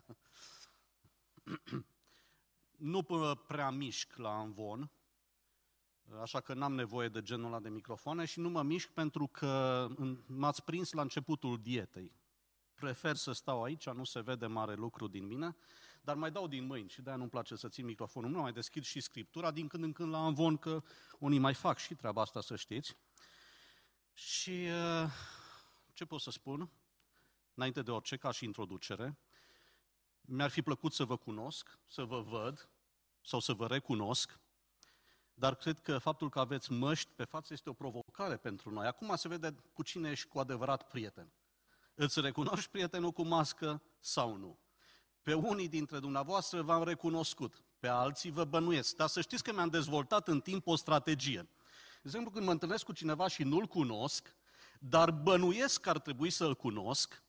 [0.00, 0.16] așa.
[2.76, 3.02] nu
[3.46, 4.90] prea mișc la învon,
[6.20, 9.88] așa că n-am nevoie de genul ăla de microfoane și nu mă mișc pentru că
[10.26, 12.12] m-ați prins la începutul dietei.
[12.74, 15.56] Prefer să stau aici, nu se vede mare lucru din mine,
[16.02, 18.30] dar mai dau din mâini și de-aia nu-mi place să țin microfonul.
[18.30, 20.82] Nu mai deschid și scriptura din când în când la învon, că
[21.18, 22.96] unii mai fac și treaba asta, să știți.
[24.12, 25.10] Și uh,
[25.92, 26.70] ce pot să spun?
[27.54, 29.18] Înainte de orice, ca și introducere,
[30.32, 32.68] mi-ar fi plăcut să vă cunosc, să vă văd
[33.22, 34.38] sau să vă recunosc,
[35.34, 38.86] dar cred că faptul că aveți măști pe față este o provocare pentru noi.
[38.86, 41.32] Acum se vede cu cine ești cu adevărat prieten.
[41.94, 44.58] Îți recunoști prietenul cu mască sau nu?
[45.22, 48.96] Pe unii dintre dumneavoastră v-am recunoscut, pe alții vă bănuiesc.
[48.96, 51.42] Dar să știți că mi-am dezvoltat în timp o strategie.
[51.42, 54.34] De exemplu, când mă întâlnesc cu cineva și nu-l cunosc,
[54.78, 57.22] dar bănuiesc că ar trebui să-l cunosc,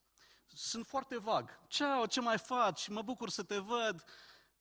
[0.46, 1.60] sunt foarte vag.
[1.66, 2.88] Ceau, ce mai faci?
[2.88, 4.04] Mă bucur să te văd.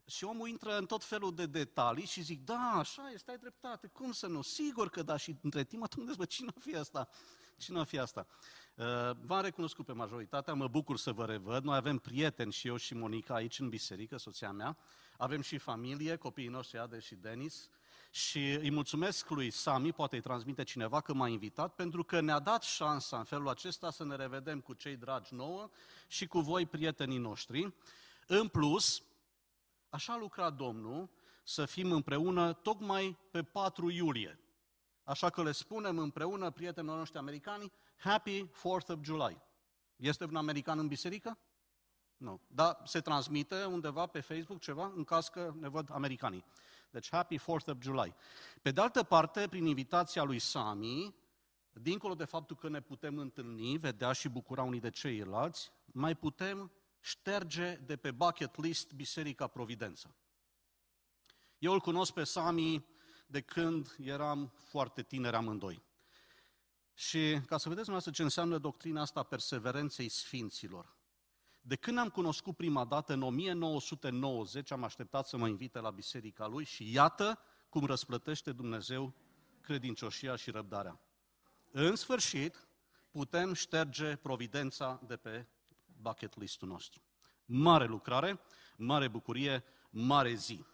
[0.06, 3.88] Și omul intră în tot felul de detalii și zic, da, așa este, ai dreptate,
[3.88, 4.42] cum să nu?
[4.42, 5.18] Sigur că da.
[5.18, 7.10] Și între timp mă gândesc, bă, cine o fi asta?
[7.58, 8.28] Cine o fi asta?
[8.76, 8.86] Uh,
[9.22, 11.64] v-am recunoscut pe majoritatea, mă bucur să vă revăd.
[11.64, 14.78] Noi avem prieteni și eu și Monica aici în biserică, soția mea.
[15.18, 17.70] Avem și familie, copiii noștri, Ade și Denis.
[18.14, 22.40] Și îi mulțumesc lui Sami, poate îi transmite cineva că m-a invitat, pentru că ne-a
[22.40, 25.70] dat șansa în felul acesta să ne revedem cu cei dragi nouă
[26.08, 27.74] și cu voi, prietenii noștri.
[28.28, 29.04] În plus,
[29.90, 31.10] așa lucra Domnul,
[31.44, 34.40] să fim împreună tocmai pe 4 iulie.
[35.04, 39.42] Așa că le spunem împreună prietenilor noștri americani, Happy 4th of July.
[39.96, 41.38] Este un american în biserică?
[42.18, 42.42] Nu.
[42.48, 46.46] Dar se transmite undeva pe Facebook ceva, în caz că ne văd americanii.
[46.92, 48.16] Deci Happy 4th of July.
[48.62, 51.16] Pe de altă parte, prin invitația lui Sami,
[51.74, 56.72] dincolo de faptul că ne putem întâlni, vedea și bucura unii de ceilalți, mai putem
[57.00, 60.16] șterge de pe bucket list Biserica Providență.
[61.58, 62.86] Eu îl cunosc pe Sami
[63.28, 65.84] de când eram foarte tineri amândoi.
[66.94, 70.96] Și ca să vedeți dumneavoastră ce înseamnă doctrina asta perseverenței sfinților.
[71.62, 76.48] De când am cunoscut prima dată, în 1990, am așteptat să mă invite la biserica
[76.48, 77.40] lui și iată
[77.70, 79.14] cum răsplătește Dumnezeu
[79.62, 81.00] credincioșia și răbdarea.
[81.72, 82.68] În sfârșit,
[83.12, 85.46] putem șterge providența de pe
[86.02, 87.02] bucket listul nostru.
[87.46, 88.40] Mare lucrare,
[88.78, 90.66] mare bucurie, mare zi.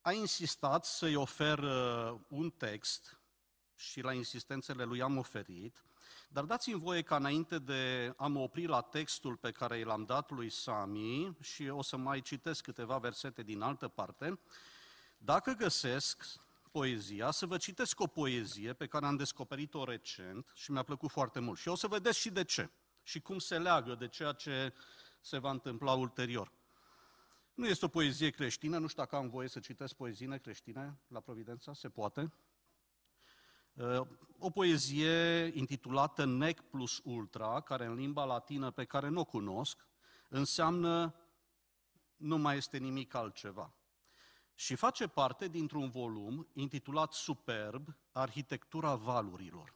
[0.00, 3.20] A insistat să-i ofer uh, un text
[3.74, 5.84] și la insistențele lui am oferit,
[6.32, 10.30] dar dați-mi voie ca înainte de a mă opri la textul pe care l-am dat
[10.30, 14.40] lui Sami și o să mai citesc câteva versete din altă parte,
[15.18, 16.24] dacă găsesc
[16.70, 21.40] poezia, să vă citesc o poezie pe care am descoperit-o recent și mi-a plăcut foarte
[21.40, 21.58] mult.
[21.58, 22.70] Și o să vedeți și de ce
[23.02, 24.74] și cum se leagă de ceea ce
[25.20, 26.52] se va întâmpla ulterior.
[27.54, 31.20] Nu este o poezie creștină, nu știu dacă am voie să citesc poezie creștine la
[31.20, 32.32] Providența, se poate.
[34.38, 39.86] O poezie intitulată Nec plus Ultra, care în limba latină pe care nu o cunosc,
[40.28, 41.14] înseamnă
[42.16, 43.74] nu mai este nimic altceva.
[44.54, 49.74] Și face parte dintr-un volum intitulat Superb, Arhitectura valurilor.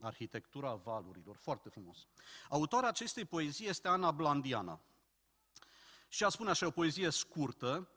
[0.00, 2.06] Arhitectura valurilor, foarte frumos.
[2.48, 4.80] Autoarea acestei poezii este Ana Blandiana.
[6.08, 7.88] Și a spune așa, o poezie scurtă,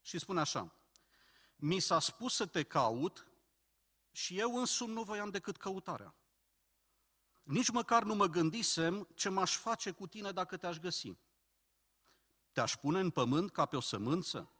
[0.00, 0.72] și spune așa,
[1.56, 3.27] Mi s-a spus să te caut
[4.18, 6.14] și eu însumi nu voiam decât căutarea.
[7.42, 11.16] Nici măcar nu mă gândisem ce m-aș face cu tine dacă te-aș găsi.
[12.52, 14.52] Te-aș pune în pământ ca pe o sămânță?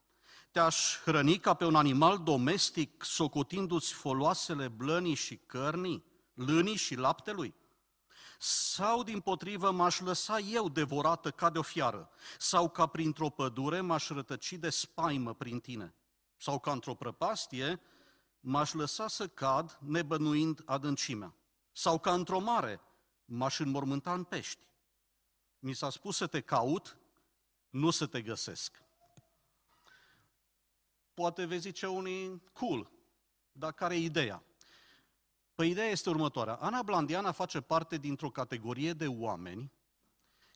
[0.50, 6.04] Te-aș hrăni ca pe un animal domestic, socotindu-ți foloasele blănii și cărnii,
[6.34, 7.54] lânii și laptelui?
[8.38, 12.10] Sau, din potrivă, m-aș lăsa eu devorată ca de o fiară?
[12.38, 15.94] Sau ca printr-o pădure m-aș rătăci de spaimă prin tine?
[16.36, 17.80] Sau ca într-o prăpastie
[18.48, 21.34] m-aș lăsa să cad nebănuind adâncimea.
[21.72, 22.80] Sau ca într-o mare,
[23.24, 24.66] m-aș înmormânta în pești.
[25.58, 26.96] Mi s-a spus să te caut,
[27.70, 28.82] nu să te găsesc.
[31.14, 32.90] Poate vezi zice unii, cool,
[33.52, 34.42] dar care e ideea?
[35.54, 36.54] Păi ideea este următoarea.
[36.54, 39.72] Ana Blandiana face parte dintr-o categorie de oameni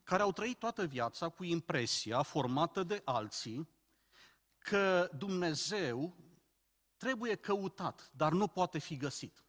[0.03, 3.69] care au trăit toată viața cu impresia formată de alții
[4.59, 6.17] că Dumnezeu
[7.03, 9.45] trebuie căutat, dar nu poate fi găsit.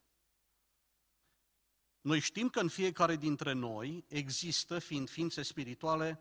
[2.00, 6.20] Noi știm că în fiecare dintre noi există, fiind ființe spirituale,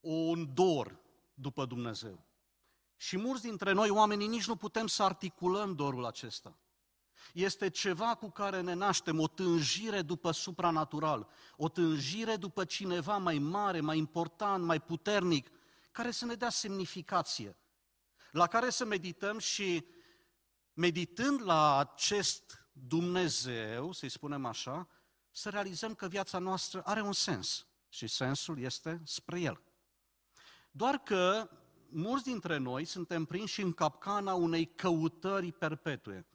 [0.00, 1.00] un dor
[1.34, 2.24] după Dumnezeu.
[2.96, 6.58] Și mulți dintre noi, oamenii, nici nu putem să articulăm dorul acesta.
[7.32, 13.38] Este ceva cu care ne naștem, o tânjire după supranatural, o tânjire după cineva mai
[13.38, 15.50] mare, mai important, mai puternic,
[15.90, 17.56] care să ne dea semnificație,
[18.30, 19.84] la care să medităm și
[20.72, 24.88] meditând la acest Dumnezeu, să-i spunem așa,
[25.30, 29.60] să realizăm că viața noastră are un sens și sensul este spre El.
[30.70, 31.50] Doar că
[31.88, 36.26] mulți dintre noi suntem prinși în capcana unei căutări perpetue.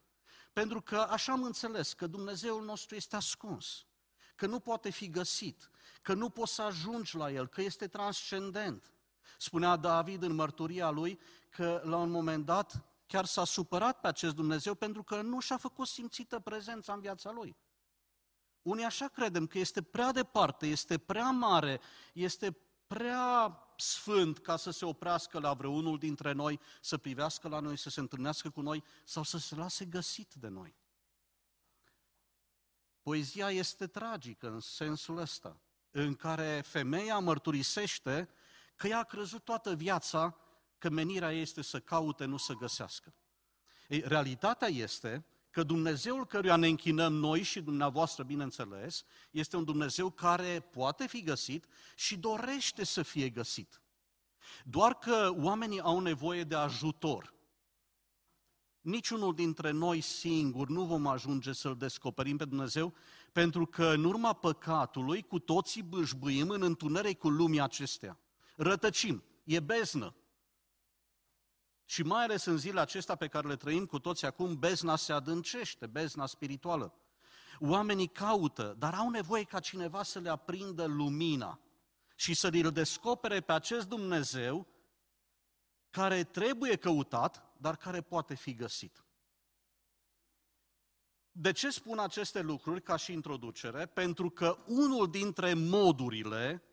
[0.53, 3.85] Pentru că așa am înțeles că Dumnezeul nostru este ascuns,
[4.35, 5.69] că nu poate fi găsit,
[6.01, 8.91] că nu poți să ajungi la El, că este transcendent.
[9.37, 11.19] Spunea David în mărturia lui
[11.49, 15.57] că la un moment dat chiar s-a supărat pe acest Dumnezeu pentru că nu și-a
[15.57, 17.57] făcut simțită prezența în viața lui.
[18.61, 21.81] Unii așa credem că este prea departe, este prea mare,
[22.13, 22.57] este
[22.87, 27.89] prea sfânt ca să se oprească la vreunul dintre noi, să privească la noi, să
[27.89, 30.75] se întâlnească cu noi sau să se lase găsit de noi.
[33.01, 35.61] Poezia este tragică în sensul ăsta,
[35.91, 38.29] în care femeia mărturisește
[38.75, 40.37] că ea a crezut toată viața
[40.77, 43.13] că menirea este să caute, nu să găsească.
[43.87, 50.09] Ei, realitatea este că Dumnezeul căruia ne închinăm noi și dumneavoastră, bineînțeles, este un Dumnezeu
[50.09, 51.65] care poate fi găsit
[51.95, 53.81] și dorește să fie găsit.
[54.63, 57.33] Doar că oamenii au nevoie de ajutor.
[58.81, 62.93] Niciunul dintre noi singuri nu vom ajunge să-L descoperim pe Dumnezeu,
[63.31, 68.19] pentru că în urma păcatului cu toții bâșbâim în întunericul lumii acestea.
[68.55, 70.15] Rătăcim, e beznă,
[71.89, 75.13] și mai ales în zilele acestea pe care le trăim cu toți acum, bezna se
[75.13, 76.93] adâncește, bezna spirituală.
[77.59, 81.59] Oamenii caută, dar au nevoie ca cineva să le aprindă lumina
[82.15, 84.67] și să îl descopere pe acest Dumnezeu
[85.89, 89.03] care trebuie căutat, dar care poate fi găsit.
[91.31, 93.85] De ce spun aceste lucruri ca și introducere?
[93.85, 96.63] Pentru că unul dintre modurile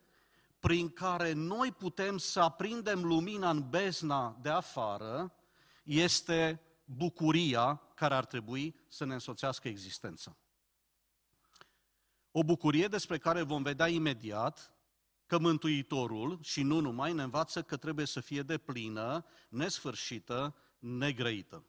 [0.65, 5.35] prin care noi putem să aprindem lumina în bezna de afară
[5.83, 10.37] este bucuria care ar trebui să ne însoțească existența.
[12.31, 14.73] O bucurie despre care vom vedea imediat
[15.27, 21.65] că Mântuitorul, și nu numai, ne învață că trebuie să fie de plină, nesfârșită, negrăită.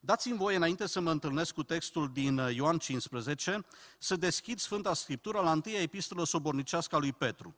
[0.00, 3.64] Dați-mi voie, înainte să mă întâlnesc cu textul din Ioan 15,
[3.98, 7.56] să deschid Sfânta Scriptură la întâia epistolă sobornicească a lui Petru.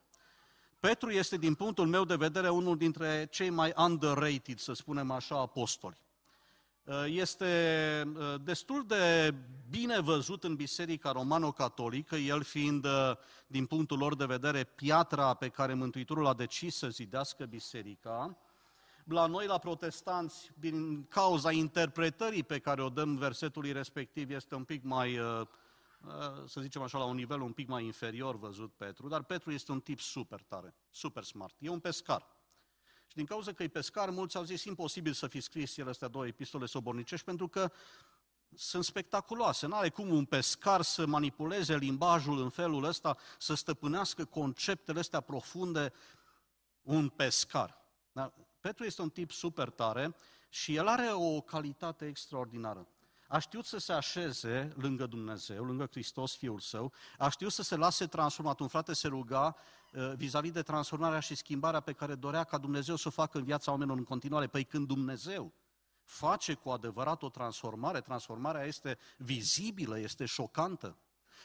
[0.81, 5.41] Petru este, din punctul meu de vedere, unul dintre cei mai underrated, să spunem așa,
[5.41, 5.97] apostoli.
[6.85, 9.35] Uh, este uh, destul de
[9.71, 13.13] bine văzut în Biserica Romano-Catolică, el fiind, uh,
[13.47, 18.37] din punctul lor de vedere, piatra pe care Mântuitorul a decis să zidească biserica.
[19.05, 24.65] La noi, la protestanți, din cauza interpretării pe care o dăm versetului respectiv, este un
[24.65, 25.19] pic mai
[26.07, 29.51] Uh, să zicem așa, la un nivel un pic mai inferior văzut Petru, dar Petru
[29.51, 31.55] este un tip super tare, super smart.
[31.59, 32.27] E un pescar.
[33.07, 36.09] Și din cauza că e pescar, mulți au zis imposibil să fi scris el astea
[36.09, 37.73] două epistole sobornicești, pentru că
[38.55, 39.67] sunt spectaculoase.
[39.67, 45.21] Nu are cum un pescar să manipuleze limbajul în felul ăsta, să stăpânească conceptele astea
[45.21, 45.93] profunde,
[46.83, 47.85] un pescar.
[48.13, 48.33] Dar
[48.63, 50.15] Petru este un tip super tare
[50.49, 52.87] și el are o calitate extraordinară
[53.33, 57.77] a știut să se așeze lângă Dumnezeu, lângă Hristos, Fiul Său, a știut să se
[57.77, 58.61] lase transformat.
[58.61, 59.57] Un frate se ruga
[59.93, 63.45] uh, vis-a-vis de transformarea și schimbarea pe care dorea ca Dumnezeu să o facă în
[63.45, 64.47] viața oamenilor în continuare.
[64.47, 65.53] Păi când Dumnezeu
[66.05, 70.97] face cu adevărat o transformare, transformarea este vizibilă, este șocantă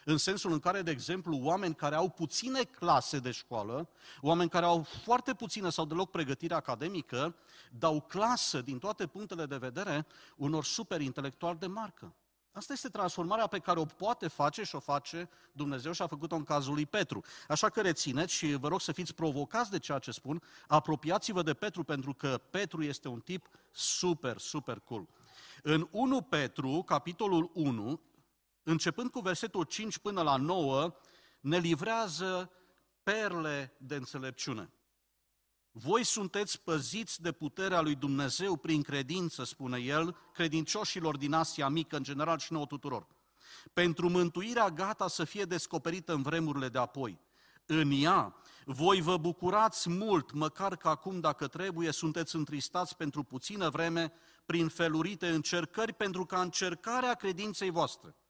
[0.10, 3.90] în sensul în care, de exemplu, oameni care au puține clase de școală,
[4.22, 7.36] oameni care au foarte puțină sau deloc pregătire academică,
[7.72, 12.14] dau clasă din toate punctele de vedere unor super intelectuali de marcă.
[12.52, 16.36] Asta este transformarea pe care o poate face și o face Dumnezeu și a făcut-o
[16.36, 17.24] în cazul lui Petru.
[17.48, 21.54] Așa că rețineți și vă rog să fiți provocați de ceea ce spun, apropiați-vă de
[21.54, 25.08] Petru pentru că Petru este un tip super, super cool.
[25.64, 28.02] În 1 Petru, capitolul 1,
[28.70, 30.94] începând cu versetul 5 până la 9,
[31.40, 32.52] ne livrează
[33.04, 34.72] perle de înțelepciune.
[35.72, 41.96] Voi sunteți păziți de puterea lui Dumnezeu prin credință, spune el, credincioșilor din Asia Mică,
[41.96, 43.08] în general și nouă tuturor.
[43.74, 47.20] Pentru mântuirea gata să fie descoperită în vremurile de apoi.
[47.66, 53.70] În ea, voi vă bucurați mult, măcar că acum, dacă trebuie, sunteți întristați pentru puțină
[53.70, 54.14] vreme,
[54.46, 58.16] prin felurite încercări, pentru ca încercarea credinței voastre–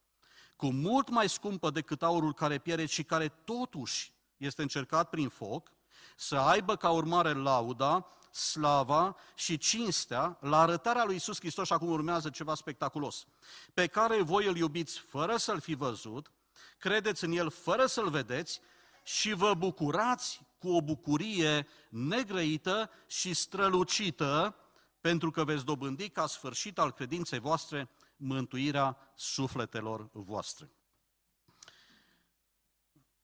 [0.58, 5.72] cu mult mai scumpă decât aurul care pierde și care totuși este încercat prin foc,
[6.16, 11.90] să aibă ca urmare lauda, slava și cinstea la arătarea lui Isus Hristos și acum
[11.90, 13.26] urmează ceva spectaculos,
[13.74, 16.32] pe care voi îl iubiți fără să-l fi văzut,
[16.78, 18.62] credeți în el fără să-l vedeți
[19.04, 24.56] și vă bucurați cu o bucurie negrăită și strălucită,
[25.02, 30.72] pentru că veți dobândi ca sfârșit al credinței voastre mântuirea sufletelor voastre.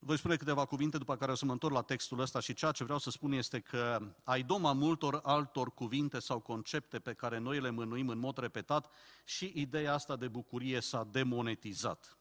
[0.05, 2.71] Voi spune câteva cuvinte, după care o să mă întorc la textul ăsta și ceea
[2.71, 7.38] ce vreau să spun este că ai doma multor altor cuvinte sau concepte pe care
[7.38, 8.91] noi le mânuim în mod repetat
[9.25, 12.17] și ideea asta de bucurie s-a demonetizat.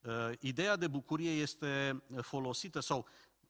[0.00, 3.06] Uh, ideea de bucurie este folosită sau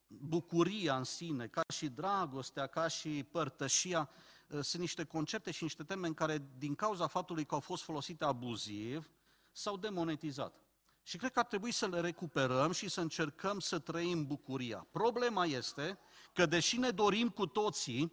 [0.06, 5.84] bucuria în sine, ca și dragostea, ca și părtășia, uh, sunt niște concepte și niște
[5.84, 9.10] termeni care, din cauza faptului că au fost folosite abuziv,
[9.52, 10.54] s-au demonetizat.
[11.02, 14.86] Și cred că ar trebui să le recuperăm și să încercăm să trăim bucuria.
[14.90, 15.98] Problema este
[16.32, 18.12] că, deși ne dorim cu toții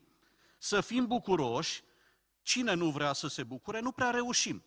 [0.58, 1.84] să fim bucuroși,
[2.42, 4.64] cine nu vrea să se bucure, nu prea reușim.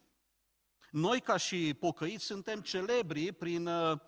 [0.90, 4.00] Noi, ca și pocăiți, suntem celebri prin uh,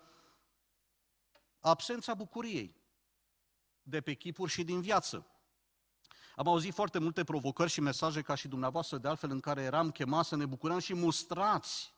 [1.60, 2.76] absența bucuriei
[3.82, 5.26] de pe chipuri și din viață.
[6.38, 9.90] Am auzit foarte multe provocări și mesaje ca și dumneavoastră, de altfel, în care eram
[9.90, 11.94] chemați să ne bucurăm și mustrați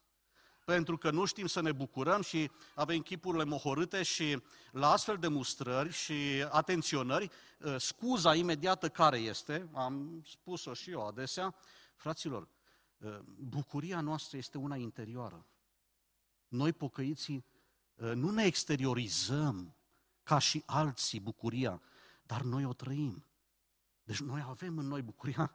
[0.65, 5.29] pentru că nu știm să ne bucurăm și avem chipurile mohorâte și la astfel de
[5.29, 11.55] mustrări și atenționări, uh, scuza imediată care este, am spus-o și eu adesea,
[11.95, 12.49] fraților,
[12.99, 15.47] uh, bucuria noastră este una interioară.
[16.49, 17.45] Noi, pocăiții,
[17.95, 19.77] uh, nu ne exteriorizăm
[20.23, 21.83] ca și alții bucuria,
[22.23, 23.25] dar noi o trăim.
[24.11, 25.52] Deci noi avem în noi bucuria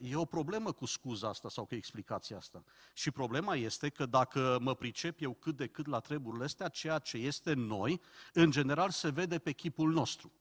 [0.00, 2.64] E o problemă cu scuza asta sau cu explicația asta.
[2.94, 6.98] Și problema este că dacă mă pricep eu cât de cât la treburile astea, ceea
[6.98, 8.00] ce este noi,
[8.32, 10.32] în general se vede pe chipul nostru.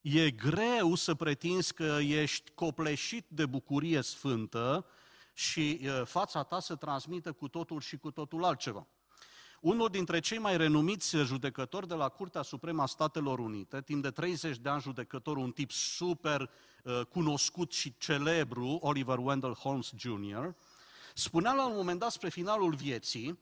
[0.00, 4.86] E greu să pretinzi că ești copleșit de bucurie sfântă
[5.32, 8.86] și fața ta se transmită cu totul și cu totul altceva.
[9.64, 14.10] Unul dintre cei mai renumiți judecători de la Curtea Supremă a Statelor Unite, timp de
[14.10, 16.50] 30 de ani judecător, un tip super
[16.82, 20.48] uh, cunoscut și celebru, Oliver Wendell Holmes Jr.,
[21.14, 23.38] spunea la un moment dat spre finalul vieții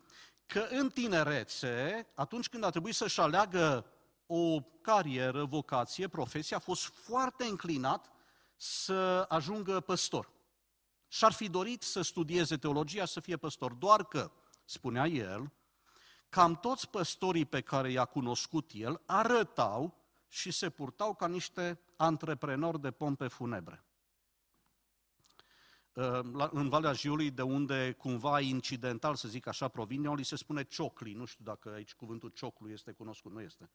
[0.46, 3.86] că în tinerețe, atunci când a trebuit să-și aleagă
[4.26, 8.12] o carieră, vocație, profesie, a fost foarte înclinat
[8.56, 10.30] să ajungă păstor.
[11.08, 14.30] Și-ar fi dorit să studieze teologia, să fie păstor, doar că,
[14.64, 15.52] spunea el,
[16.32, 19.94] cam toți păstorii pe care i-a cunoscut el arătau
[20.28, 23.84] și se purtau ca niște antreprenori de pompe funebre.
[26.50, 31.12] În Valea Jiului, de unde cumva incidental, să zic așa, provine, li se spune ciocli.
[31.12, 33.70] Nu știu dacă aici cuvântul cioclu este cunoscut, nu este.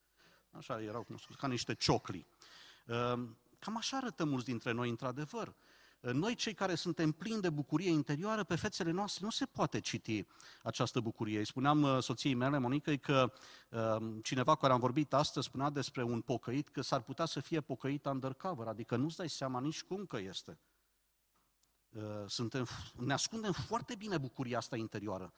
[0.52, 2.28] Așa erau cunoscuți, ca niște ciocli.
[3.60, 5.56] Cam așa arătă mulți dintre noi, într-adevăr.
[6.00, 10.28] Noi, cei care suntem plini de bucurie interioară, pe fețele noastre nu se poate citi
[10.64, 11.38] această bucurie.
[11.38, 13.34] Îi spuneam uh, soției mele, Monica, că
[13.70, 17.62] uh, cineva care am vorbit astăzi spunea despre un pocăit că s-ar putea să fie
[17.62, 20.60] pocăit undercover, adică nu-ți dai seama nici cum că este.
[21.90, 25.34] Uh, suntem, ne ascundem foarte bine bucuria asta interioară.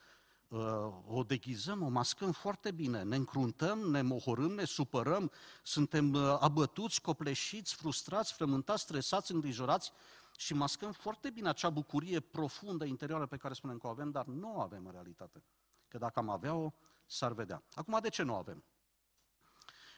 [1.07, 5.31] O deghizăm, o mascăm foarte bine, ne încruntăm, ne mohorâm, ne supărăm,
[5.63, 9.91] suntem abătuți, copleșiți, frustrați, frământați, stresați, îngrijorați
[10.39, 14.25] și mascăm foarte bine acea bucurie profundă interioară pe care spunem că o avem, dar
[14.25, 15.43] nu o avem în realitate.
[15.87, 16.73] Că dacă am avea-o,
[17.05, 17.63] s-ar vedea.
[17.73, 18.63] Acum, de ce nu o avem?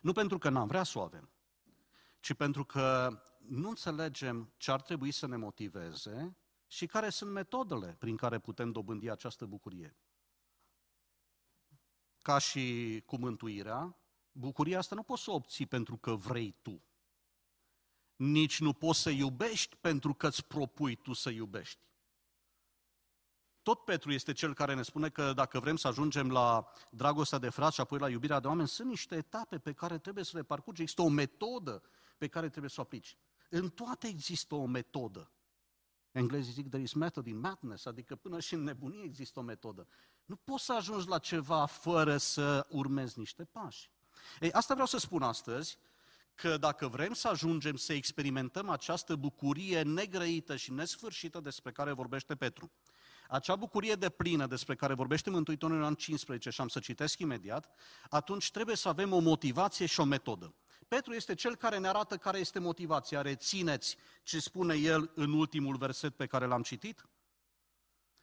[0.01, 1.29] Nu pentru că n-am vrea să o avem,
[2.19, 7.95] ci pentru că nu înțelegem ce ar trebui să ne motiveze și care sunt metodele
[7.99, 9.97] prin care putem dobândi această bucurie.
[12.21, 13.97] Ca și cu mântuirea,
[14.31, 16.81] bucuria asta nu poți să o obții pentru că vrei tu
[18.21, 21.79] nici nu poți să iubești pentru că îți propui tu să iubești.
[23.61, 27.49] Tot Petru este cel care ne spune că dacă vrem să ajungem la dragostea de
[27.49, 30.43] frați și apoi la iubirea de oameni, sunt niște etape pe care trebuie să le
[30.43, 30.81] parcurgi.
[30.81, 31.81] Există o metodă
[32.17, 33.17] pe care trebuie să o aplici.
[33.49, 35.31] În toate există o metodă.
[36.11, 39.87] Englezii zic, there is method in madness, adică până și în nebunie există o metodă.
[40.25, 43.91] Nu poți să ajungi la ceva fără să urmezi niște pași.
[44.39, 45.77] Ei, asta vreau să spun astăzi,
[46.41, 52.35] că dacă vrem să ajungem să experimentăm această bucurie negrăită și nesfârșită despre care vorbește
[52.35, 52.71] Petru,
[53.27, 57.19] acea bucurie de plină despre care vorbește Mântuitorul în an 15 și am să citesc
[57.19, 57.69] imediat,
[58.09, 60.55] atunci trebuie să avem o motivație și o metodă.
[60.87, 63.21] Petru este cel care ne arată care este motivația.
[63.21, 67.05] Rețineți ce spune el în ultimul verset pe care l-am citit?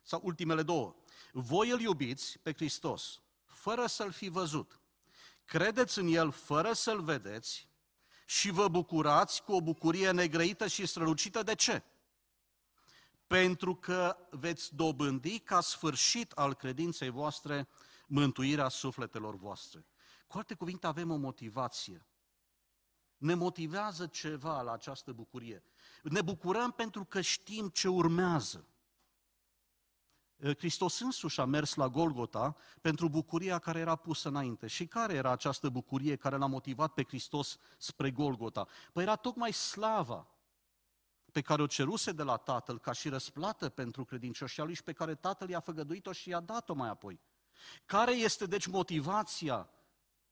[0.02, 0.96] Sau ultimele două.
[1.32, 4.80] Voi îl iubiți pe Hristos, fără să-l fi văzut.
[5.44, 7.68] Credeți în el fără să-l vedeți
[8.30, 11.42] și vă bucurați cu o bucurie negrăită și strălucită.
[11.42, 11.82] De ce?
[13.26, 17.68] Pentru că veți dobândi ca sfârșit al credinței voastre
[18.06, 19.86] mântuirea sufletelor voastre.
[20.26, 22.06] Cu alte cuvinte, avem o motivație.
[23.16, 25.62] Ne motivează ceva la această bucurie.
[26.02, 28.68] Ne bucurăm pentru că știm ce urmează.
[30.40, 34.66] Hristos însuși a mers la Golgota pentru bucuria care era pusă înainte.
[34.66, 38.66] Și care era această bucurie care l-a motivat pe Hristos spre Golgota?
[38.92, 40.26] Păi era tocmai slava
[41.32, 44.92] pe care o ceruse de la Tatăl ca și răsplată pentru credincioșia lui și pe
[44.92, 47.20] care Tatăl i-a făgăduit-o și i-a dat-o mai apoi.
[47.84, 49.70] Care este deci motivația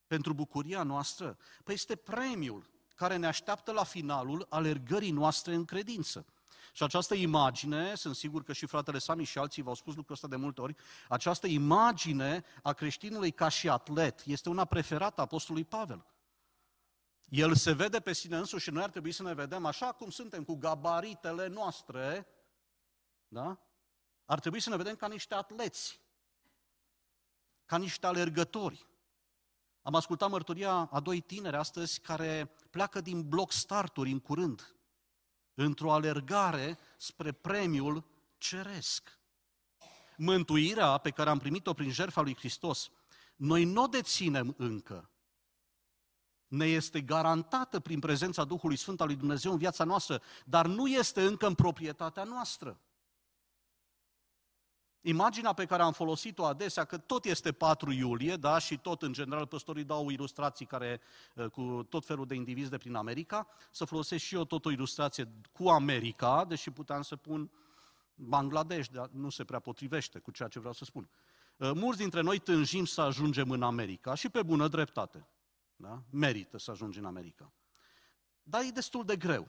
[0.07, 1.39] pentru bucuria noastră?
[1.65, 6.27] Păi este premiul care ne așteaptă la finalul alergării noastre în credință.
[6.76, 10.28] Și această imagine, sunt sigur că și fratele Sami și alții v-au spus lucrul ăsta
[10.28, 10.76] de multe ori,
[11.09, 16.06] această imagine a creștinului ca și atlet este una preferată a Apostolului Pavel.
[17.28, 20.11] El se vede pe sine însuși și noi ar trebui să ne vedem așa cum
[20.11, 22.26] suntem, cu gabaritele noastre,
[23.28, 23.59] da?
[24.25, 26.00] Ar trebui să ne vedem ca niște atleți,
[27.64, 28.87] ca niște alergători.
[29.83, 34.75] Am ascultat mărturia a doi tineri astăzi care pleacă din bloc starturi în curând
[35.57, 38.05] într-o alergare spre premiul
[38.39, 39.19] ceresc.
[40.17, 42.91] Mântuirea pe care am primit-o prin jertfa lui Hristos,
[43.37, 45.11] noi nu o deținem încă.
[46.47, 50.87] Ne este garantată prin prezența Duhului Sfânt al lui Dumnezeu în viața noastră, dar nu
[50.87, 52.81] este încă în proprietatea noastră.
[55.09, 59.13] Imaginea pe care am folosit-o adesea, că tot este 4 iulie, da, și tot în
[59.13, 61.01] general păstorii dau ilustrații care,
[61.35, 64.71] uh, cu tot felul de indivizi de prin America, să folosesc și eu tot o
[64.71, 67.51] ilustrație cu America, deși puteam să pun
[68.15, 71.09] Bangladesh, dar nu se prea potrivește cu ceea ce vreau să spun.
[71.57, 75.29] Uh, mulți dintre noi tânjim să ajungem în America și pe bună dreptate.
[75.77, 76.03] Da?
[76.11, 77.53] Merită să ajungi în America.
[78.43, 79.49] Dar e destul de greu.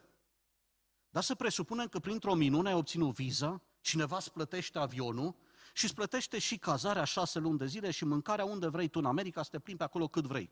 [1.10, 5.36] Dar să presupunem că printr-o minune ai obținut viza, cineva îți plătește avionul
[5.78, 9.06] și îți plătește și cazarea șase luni de zile și mâncarea unde vrei tu în
[9.06, 10.50] America, să te plimbi pe acolo cât vrei.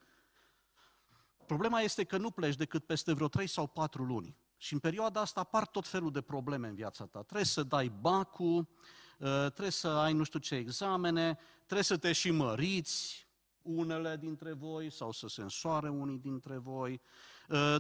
[1.45, 4.38] Problema este că nu pleci decât peste vreo trei sau patru luni.
[4.57, 7.21] Și în perioada asta apar tot felul de probleme în viața ta.
[7.21, 12.11] Trebuie să dai bacul, uh, trebuie să ai nu știu ce examene, trebuie să te
[12.11, 13.27] și măriți
[13.61, 17.35] unele dintre voi sau să se însoare unii dintre voi, Uh,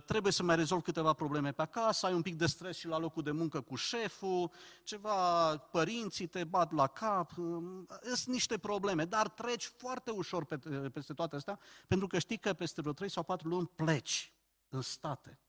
[0.05, 2.97] trebuie să mai rezolvi câteva probleme pe acasă, ai un pic de stres și la
[2.97, 4.51] locul de muncă cu șeful,
[4.83, 7.63] ceva părinții te bat la cap, uh,
[8.01, 10.57] sunt niște probleme, dar treci foarte ușor pe,
[10.93, 14.33] peste toate astea, pentru că știi că peste vreo 3 sau 4 luni pleci
[14.69, 15.39] în state.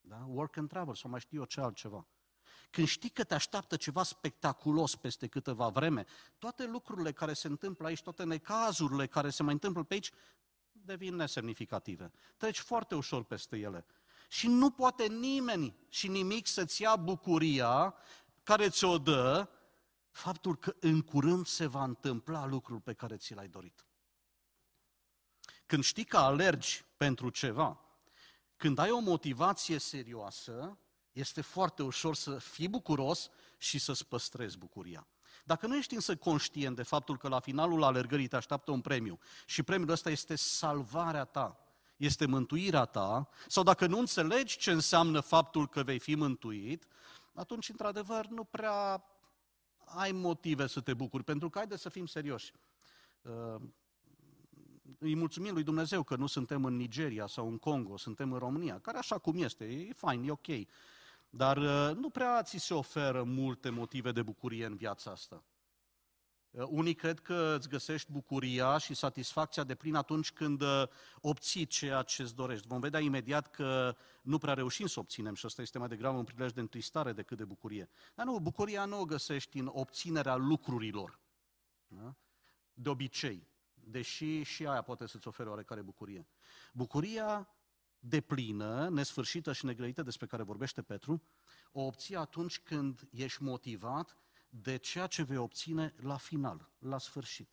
[0.00, 0.24] Da?
[0.28, 2.06] Work and travel sau mai știu eu ce altceva.
[2.70, 6.04] Când știi că te așteaptă ceva spectaculos peste câteva vreme,
[6.38, 10.12] toate lucrurile care se întâmplă aici, toate necazurile care se mai întâmplă pe aici,
[10.72, 12.10] devin nesemnificative.
[12.36, 13.86] Treci foarte ușor peste ele.
[14.28, 17.94] Și nu poate nimeni și nimic să-ți ia bucuria
[18.42, 19.48] care ți-o dă
[20.10, 23.84] faptul că în curând se va întâmpla lucrul pe care ți l-ai dorit.
[25.66, 27.80] Când știi că alergi pentru ceva,
[28.56, 30.78] când ai o motivație serioasă,
[31.12, 35.06] este foarte ușor să fii bucuros și să-ți păstrezi bucuria.
[35.50, 39.18] Dacă nu ești însă conștient de faptul că la finalul alergării te așteaptă un premiu
[39.46, 41.58] și premiul ăsta este salvarea ta,
[41.96, 46.86] este mântuirea ta, sau dacă nu înțelegi ce înseamnă faptul că vei fi mântuit,
[47.34, 49.04] atunci, într-adevăr, nu prea
[49.84, 52.52] ai motive să te bucuri, pentru că, haide să fim serioși,
[53.22, 53.60] uh,
[54.98, 58.78] îi mulțumim lui Dumnezeu că nu suntem în Nigeria sau în Congo, suntem în România,
[58.78, 60.46] care așa cum este, e fain, e ok.
[61.30, 65.44] Dar uh, nu prea ți se oferă multe motive de bucurie în viața asta.
[66.50, 70.82] Uh, unii cred că îți găsești bucuria și satisfacția de plin atunci când uh,
[71.20, 72.66] obții ceea ce îți dorești.
[72.66, 76.24] Vom vedea imediat că nu prea reușim să obținem și asta este mai degrabă un
[76.24, 77.88] prilej de întristare decât de bucurie.
[78.14, 81.20] Dar nu, bucuria nu o găsești în obținerea lucrurilor.
[81.86, 82.14] Da?
[82.72, 86.26] De obicei, deși și aia poate să-ți ofere oarecare bucurie.
[86.72, 87.48] Bucuria
[88.00, 91.22] deplină, nesfârșită și negrăită despre care vorbește Petru,
[91.72, 94.16] o obții atunci când ești motivat
[94.48, 97.48] de ceea ce vei obține la final, la sfârșit.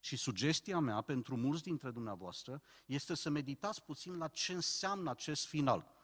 [0.00, 5.46] Și sugestia mea pentru mulți dintre dumneavoastră este să meditați puțin la ce înseamnă acest
[5.46, 5.96] final.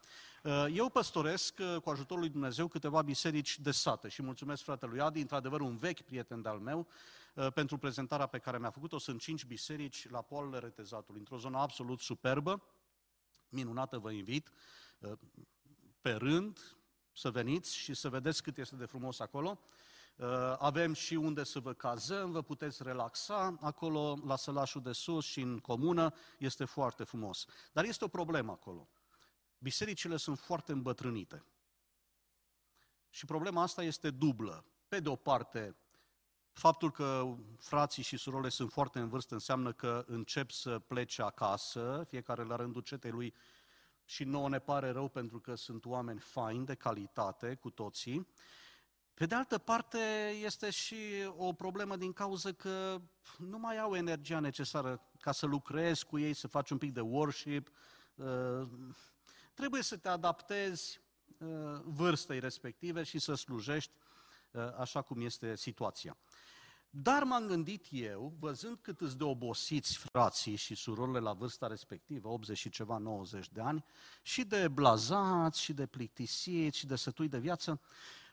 [0.43, 5.01] Uh, eu păstoresc uh, cu ajutorul lui Dumnezeu câteva biserici de sate și mulțumesc fratelui
[5.01, 6.87] Adi, într-adevăr un vechi prieten de-al meu,
[7.35, 8.99] uh, pentru prezentarea pe care mi-a făcut-o.
[8.99, 12.63] Sunt cinci biserici la poalele retezatului, într-o zonă absolut superbă,
[13.55, 14.51] minunată vă invit,
[14.99, 15.13] uh,
[16.01, 16.77] pe rând,
[17.13, 19.61] să veniți și să vedeți cât este de frumos acolo.
[20.17, 20.27] Uh,
[20.59, 25.41] avem și unde să vă cazăm, vă puteți relaxa, acolo la sălașul de sus și
[25.41, 27.47] în comună, este foarte frumos.
[27.73, 28.89] Dar este o problemă acolo.
[29.59, 31.45] bisericile sunt foarte îmbătrânite.
[33.11, 34.65] Și problema asta este dublă.
[34.89, 35.77] Pe de o parte,
[36.55, 42.05] faptul că frații și surorile sunt foarte în vârstă înseamnă că încep să plece acasă,
[42.09, 43.35] fiecare la rândul cetei lui
[44.05, 48.29] și nouă ne pare rău pentru că sunt oameni faini, de calitate, cu toții.
[49.15, 49.99] Pe de altă parte,
[50.45, 50.97] este și
[51.37, 53.01] o problemă din cauza că
[53.39, 57.01] nu mai au energia necesară ca să lucrezi cu ei, să faci un pic de
[57.01, 57.71] worship.
[58.15, 58.69] Uh,
[59.55, 61.01] trebuie să te adaptezi
[61.39, 61.49] uh,
[61.85, 63.93] vârstei respective și să slujești
[64.51, 66.17] uh, așa cum este situația.
[66.97, 72.29] Dar m-am gândit eu, văzând cât îți de obosiți frații și surorile la vârsta respectivă,
[72.29, 73.85] 80 și ceva, 90 de ani,
[74.23, 77.81] și de blazați, și de plictisiți, și de sătui de viață,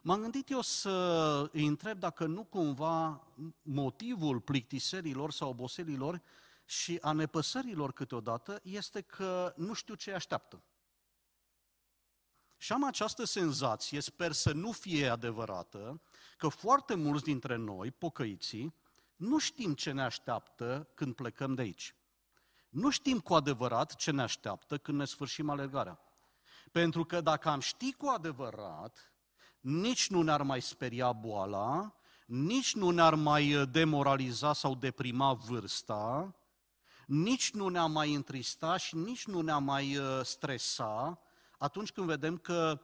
[0.02, 3.28] m-am gândit eu să îi întreb dacă nu cumva
[3.62, 6.22] motivul plictiserilor sau oboselilor
[6.66, 10.62] și a nepăsărilor câteodată este că nu știu ce așteaptă.
[12.62, 16.02] Și am această senzație, sper să nu fie adevărată,
[16.38, 18.76] că foarte mulți dintre noi, pocăiții,
[19.16, 21.96] nu știm ce ne așteaptă când plecăm de aici.
[22.70, 26.00] Nu știm cu adevărat ce ne așteaptă când ne sfârșim alergarea.
[26.72, 29.14] Pentru că dacă am ști cu adevărat,
[29.60, 31.96] nici nu ne-ar mai speria boala,
[32.26, 36.36] nici nu ne-ar mai demoraliza sau deprima vârsta,
[37.06, 41.22] nici nu ne-am mai întrista și nici nu ne-am mai uh, stresa
[41.62, 42.82] atunci când vedem că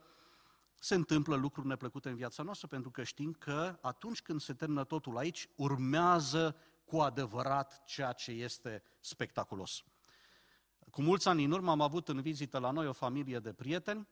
[0.80, 4.84] se întâmplă lucruri neplăcute în viața noastră, pentru că știm că atunci când se termină
[4.84, 9.84] totul aici, urmează cu adevărat ceea ce este spectaculos.
[10.92, 14.08] Cu mulți ani în urmă am avut în vizită la noi o familie de prieteni,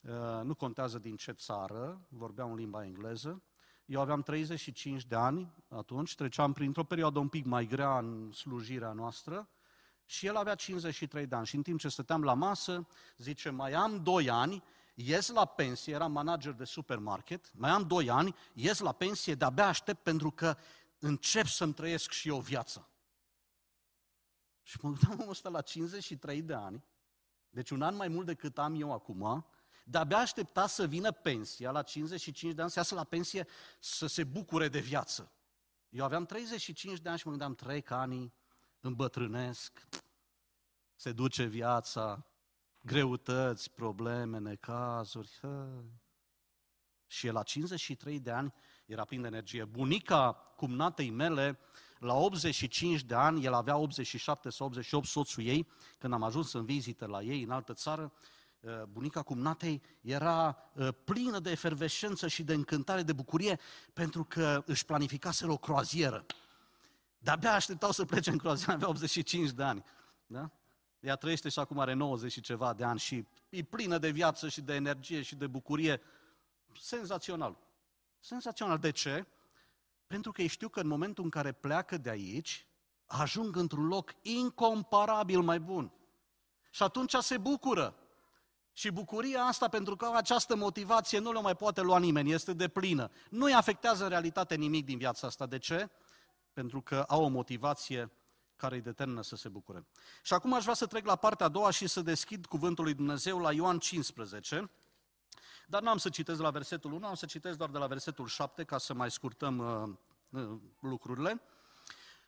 [0.00, 0.10] uh,
[0.44, 3.42] nu contează din ce țară, vorbeam în limba engleză,
[3.84, 8.92] eu aveam 35 de ani atunci, treceam printr-o perioadă un pic mai grea în slujirea
[8.92, 9.48] noastră
[10.04, 11.46] și el avea 53 de ani.
[11.46, 12.86] Și în timp ce stăteam la masă,
[13.16, 14.62] zice, mai am 2 ani,
[14.94, 19.66] ies la pensie, era manager de supermarket, mai am 2 ani, ies la pensie, de-abia
[19.66, 20.56] aștept pentru că
[20.98, 22.88] încep să-mi trăiesc și eu viața.
[24.62, 26.84] Și mă gândeam omul ăsta la 53 de ani,
[27.50, 29.46] deci un an mai mult decât am eu acum,
[29.84, 33.46] de-abia aștepta să vină pensia la 55 de ani, să iasă la pensie,
[33.80, 35.32] să se bucure de viață.
[35.88, 38.32] Eu aveam 35 de ani și mă gândeam, trec ani,
[38.82, 39.88] îmbătrânesc,
[40.94, 42.26] se duce viața,
[42.82, 45.38] greutăți, probleme, necazuri.
[45.40, 45.82] Hă.
[47.06, 48.52] Și el la 53 de ani
[48.86, 49.64] era plin de energie.
[49.64, 51.58] Bunica cumnatei mele,
[51.98, 55.68] la 85 de ani, el avea 87 sau 88 soțul ei,
[55.98, 58.12] când am ajuns în vizită la ei în altă țară,
[58.62, 63.58] Uh, bunica cumnatei era uh, plină de efervescență și de încântare, de bucurie,
[63.92, 66.26] pentru că își planificase o croazieră.
[67.22, 69.84] De-abia așteptau să plece în croazieră, avea 85 de ani.
[70.26, 70.50] Da?
[71.00, 74.48] Ea trăiește și acum are 90 și ceva de ani și e plină de viață
[74.48, 76.00] și de energie și de bucurie.
[76.80, 77.58] Senzațional.
[78.20, 78.78] Senzațional.
[78.78, 79.26] De ce?
[80.06, 82.66] Pentru că ei știu că în momentul în care pleacă de aici,
[83.06, 85.92] ajung într-un loc incomparabil mai bun.
[86.70, 87.96] Și atunci se bucură.
[88.72, 92.68] Și bucuria asta, pentru că această motivație nu le mai poate lua nimeni, este de
[92.68, 93.10] plină.
[93.30, 95.46] Nu îi afectează în realitate nimic din viața asta.
[95.46, 95.90] De ce?
[96.52, 98.10] Pentru că au o motivație
[98.56, 99.86] care îi determină să se bucure.
[100.22, 102.94] Și acum aș vrea să trec la partea a doua și să deschid cuvântul lui
[102.94, 104.70] Dumnezeu la Ioan 15,
[105.66, 108.26] dar nu am să citesc la versetul 1, am să citesc doar de la versetul
[108.26, 109.58] 7 ca să mai scurtăm
[110.30, 111.42] uh, uh, lucrurile.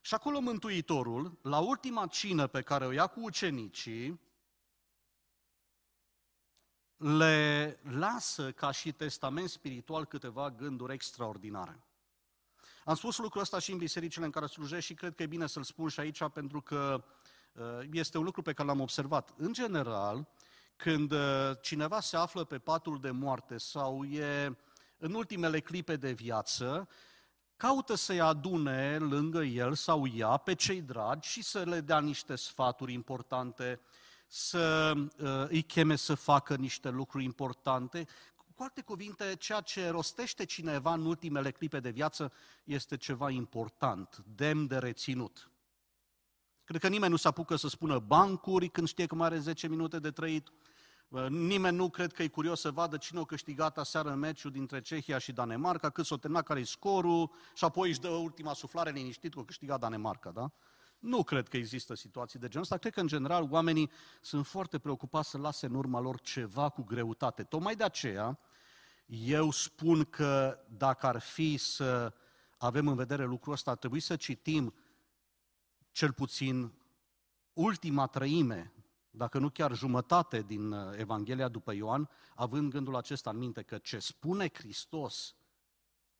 [0.01, 4.21] Și acolo Mântuitorul, la ultima cină pe care o ia cu ucenicii,
[6.97, 11.84] le lasă ca și testament spiritual câteva gânduri extraordinare.
[12.85, 15.47] Am spus lucrul ăsta și în bisericile în care slujesc și cred că e bine
[15.47, 17.05] să-l spun și aici pentru că
[17.53, 19.35] uh, este un lucru pe care l-am observat.
[19.37, 20.29] În general,
[20.77, 24.57] când uh, cineva se află pe patul de moarte sau e
[24.99, 26.89] în ultimele clipe de viață,
[27.57, 32.35] caută să-i adune lângă el sau ea pe cei dragi și să le dea niște
[32.35, 33.81] sfaturi importante,
[34.27, 38.07] să uh, îi cheme să facă niște lucruri importante.
[38.55, 42.33] Cu alte cuvinte, ceea ce rostește cineva în ultimele clipe de viață
[42.65, 45.51] este ceva important, demn de reținut.
[46.65, 49.69] Cred că nimeni nu se apucă să spună bancuri când știe că mai are 10
[49.69, 50.53] minute de trăit.
[51.09, 54.51] Uh, nimeni nu cred că e curios să vadă cine a câștigat aseară în meciul
[54.51, 58.53] dintre Cehia și Danemarca, cât s-o terminat, care e scorul, și apoi își dă ultima
[58.53, 60.51] suflare liniștit că a câștigat Danemarca, da?
[61.05, 62.77] Nu cred că există situații de genul ăsta.
[62.77, 63.91] Cred că, în general, oamenii
[64.21, 67.43] sunt foarte preocupați să lase în urma lor ceva cu greutate.
[67.43, 68.39] Tocmai de aceea,
[69.07, 72.15] eu spun că dacă ar fi să
[72.59, 74.75] avem în vedere lucrul ăsta, ar trebui să citim
[75.93, 76.73] cel puțin
[77.53, 78.73] ultima trăime
[79.11, 83.79] dacă nu chiar jumătate din uh, Evanghelia după Ioan, având gândul acesta în minte că
[83.79, 85.35] ce spune Hristos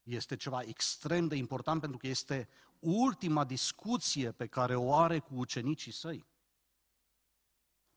[0.03, 2.49] este ceva extrem de important pentru că este
[2.85, 6.27] ultima discuție pe care o are cu ucenicii săi.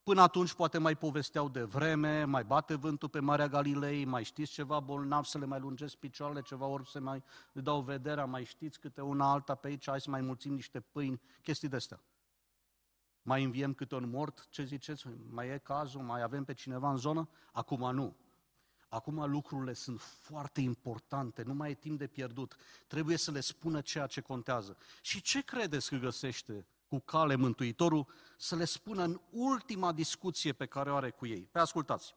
[0.04, 4.52] Până atunci poate mai povesteau de vreme, mai bate vântul pe Marea Galilei, mai știți
[4.52, 8.44] ceva bolnav să le mai lungesc picioarele, ceva ori să mai le dau vederea, mai
[8.44, 12.04] știți câte una alta pe aici, hai să mai mulțim niște pâini, chestii de astea.
[13.22, 15.08] Mai înviem câte un mort, ce ziceți?
[15.30, 16.02] Mai e cazul?
[16.02, 17.30] Mai avem pe cineva în zonă?
[17.52, 18.16] Acum nu.
[18.90, 22.56] Acum lucrurile sunt foarte importante, nu mai e timp de pierdut.
[22.88, 24.78] Trebuie să le spună ceea ce contează.
[25.02, 30.66] Și ce credeți că găsește cu cale Mântuitorul să le spună în ultima discuție pe
[30.66, 31.48] care o are cu ei?
[31.52, 32.14] Pe ascultați,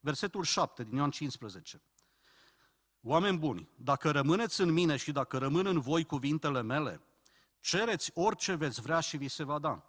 [0.00, 1.82] versetul 7 din Ioan 15.
[3.02, 7.00] Oameni buni, dacă rămâneți în mine și dacă rămân în voi cuvintele mele,
[7.60, 9.84] cereți orice veți vrea și vi se va da.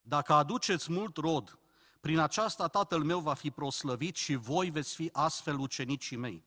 [0.00, 1.58] Dacă aduceți mult rod,
[2.02, 6.44] prin aceasta Tatăl meu va fi proslăvit și voi veți fi astfel ucenicii mei.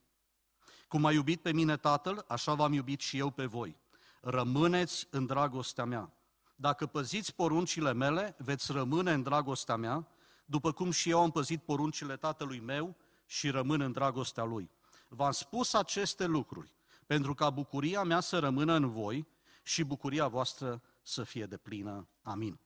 [0.88, 3.78] Cum a iubit pe mine Tatăl, așa v-am iubit și eu pe voi.
[4.22, 6.12] Rămâneți în dragostea mea.
[6.56, 10.08] Dacă păziți poruncile mele, veți rămâne în dragostea mea,
[10.46, 14.70] după cum și eu am păzit poruncile Tatălui meu și rămân în dragostea Lui.
[15.08, 16.72] V-am spus aceste lucruri
[17.06, 19.28] pentru ca bucuria mea să rămână în voi
[19.64, 22.08] și bucuria voastră să fie de plină.
[22.22, 22.60] Amin.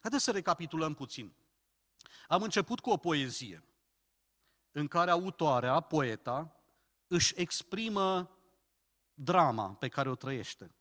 [0.00, 1.32] Haideți să recapitulăm puțin.
[2.28, 3.64] Am început cu o poezie
[4.70, 6.56] în care autoarea, poeta,
[7.06, 8.38] își exprimă
[9.14, 10.74] drama pe care o trăiește.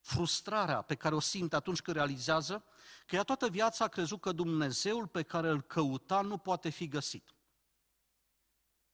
[0.00, 2.64] Frustrarea pe care o simte atunci când realizează
[3.06, 6.88] că ea toată viața a crezut că Dumnezeul pe care îl căuta nu poate fi
[6.88, 7.34] găsit.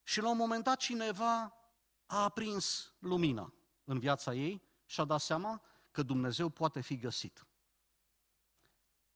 [0.02, 1.42] Și la un moment dat cineva
[2.06, 3.52] a aprins lumina
[3.84, 7.46] în viața ei și a dat seama că Dumnezeu poate fi găsit.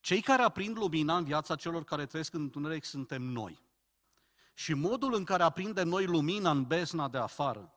[0.00, 3.62] Cei care aprind lumina în viața celor care trăiesc în întuneric suntem noi.
[4.54, 7.74] Și modul în care aprindem noi lumina în bezna de afară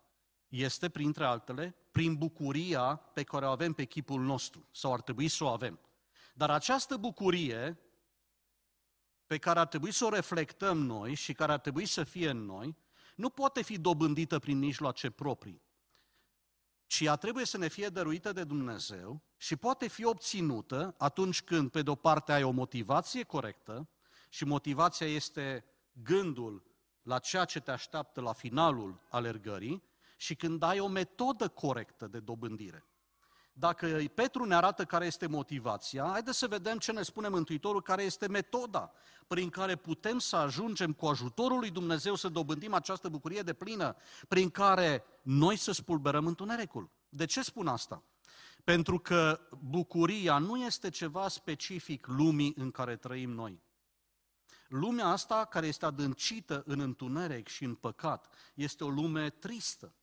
[0.48, 5.28] este, printre altele, prin bucuria pe care o avem pe chipul nostru, sau ar trebui
[5.28, 5.80] să o avem.
[6.34, 7.80] Dar această bucurie
[9.26, 12.46] pe care ar trebui să o reflectăm noi și care ar trebui să fie în
[12.46, 12.76] noi,
[13.16, 15.62] nu poate fi dobândită prin mijloace proprii
[16.86, 21.72] ci ea trebuie să ne fie dăruită de Dumnezeu și poate fi obținută atunci când,
[21.72, 23.90] pe de-o parte, ai o motivație corectă
[24.30, 26.64] și motivația este gândul
[27.02, 29.84] la ceea ce te așteaptă la finalul alergării
[30.18, 32.86] și când ai o metodă corectă de dobândire.
[33.54, 38.04] Dacă Petru ne arată care este motivația, haideți să vedem ce ne spune Mântuitorul, care
[38.04, 38.92] este metoda
[39.28, 43.96] prin care putem să ajungem cu ajutorul lui Dumnezeu să dobândim această bucurie de plină,
[44.28, 46.90] prin care noi să spulberăm întunericul.
[47.10, 48.04] De ce spun asta?
[48.64, 53.62] Pentru că bucuria nu este ceva specific lumii în care trăim noi.
[54.68, 59.94] Lumea asta, care este adâncită în întuneric și în păcat, este o lume tristă.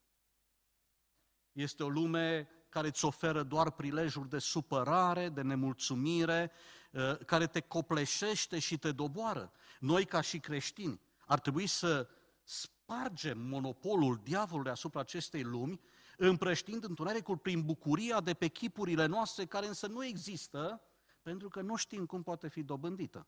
[1.51, 6.51] Este o lume care îți oferă doar prilejuri de supărare, de nemulțumire,
[6.91, 9.51] uh, care te copleșește și te doboară.
[9.79, 12.09] Noi, ca și creștini, ar trebui să
[12.43, 15.79] spargem monopolul diavolului asupra acestei lumi,
[16.17, 20.81] împrăștind întunericul prin bucuria de pe chipurile noastre, care însă nu există,
[21.21, 23.27] pentru că nu știm cum poate fi dobândită.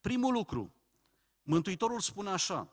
[0.00, 0.72] Primul lucru,
[1.50, 2.68] Mântuitorul spune așa,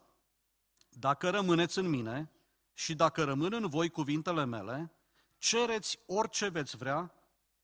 [0.88, 2.30] dacă rămâneți în mine
[2.72, 4.95] și dacă rămân în voi cuvintele mele,
[5.38, 7.14] cereți orice veți vrea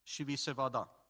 [0.03, 1.03] și vi se va da.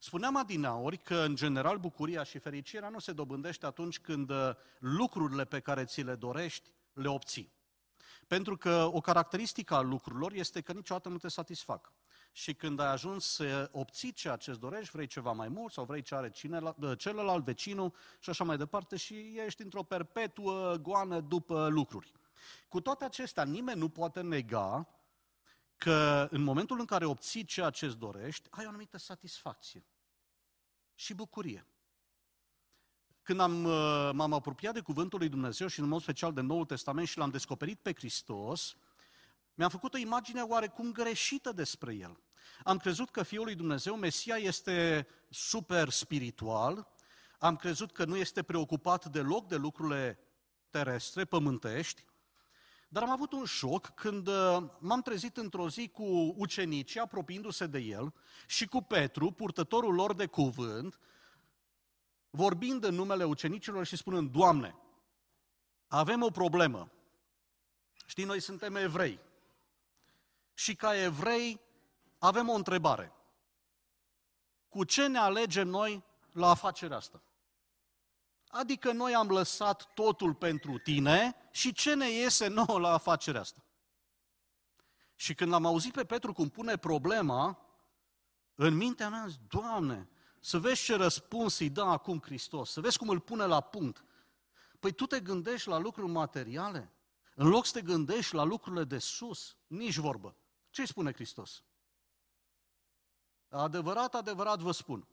[0.00, 5.44] Spuneam adinaori că, în general, bucuria și fericirea nu se dobândește atunci când uh, lucrurile
[5.44, 7.52] pe care ți le dorești le obții.
[8.26, 11.92] Pentru că o caracteristică a lucrurilor este că niciodată nu te satisfac.
[12.32, 15.84] Și când ai ajuns să obții ceea ce îți dorești, vrei ceva mai mult sau
[15.84, 21.20] vrei ce are uh, celălalt, vecinul și așa mai departe și ești într-o perpetuă goană
[21.20, 22.12] după lucruri.
[22.68, 24.88] Cu toate acestea, nimeni nu poate nega
[25.78, 29.86] că în momentul în care obții ceea ce îți dorești, ai o anumită satisfacție
[30.94, 31.66] și bucurie.
[33.22, 36.64] Când am, uh, m-am apropiat de Cuvântul lui Dumnezeu și în mod special de Noul
[36.64, 38.76] Testament și l-am descoperit pe Hristos,
[39.54, 42.20] mi-am făcut o imagine oarecum greșită despre El.
[42.64, 46.88] Am crezut că Fiul lui Dumnezeu, Mesia, este super spiritual,
[47.38, 50.18] am crezut că nu este preocupat deloc de lucrurile
[50.70, 52.04] terestre, pământești,
[52.88, 57.78] dar am avut un șoc când uh, m-am trezit într-o zi cu ucenicii apropiindu-se de
[57.78, 58.14] el
[58.46, 60.98] și cu Petru, purtătorul lor de cuvânt,
[62.30, 64.76] vorbind în numele ucenicilor și spunând, Doamne,
[65.88, 66.90] avem o problemă.
[68.06, 69.20] Știi, noi suntem evrei.
[70.54, 71.60] Și ca evrei
[72.18, 73.12] avem o întrebare.
[74.68, 77.22] Cu ce ne alegem noi la afacerea asta?
[78.48, 83.64] Adică noi am lăsat totul pentru tine și ce ne iese nouă la afacerea asta?
[85.14, 87.58] Și când am auzit pe Petru cum pune problema,
[88.54, 90.08] în mintea mea zis, Doamne,
[90.40, 94.04] să vezi ce răspuns îi dă acum Hristos, să vezi cum îl pune la punct.
[94.80, 96.92] Păi tu te gândești la lucruri materiale,
[97.34, 100.36] în loc să te gândești la lucrurile de sus, nici vorbă.
[100.70, 101.62] Ce spune Hristos?
[103.48, 105.08] Adevărat, adevărat vă spun,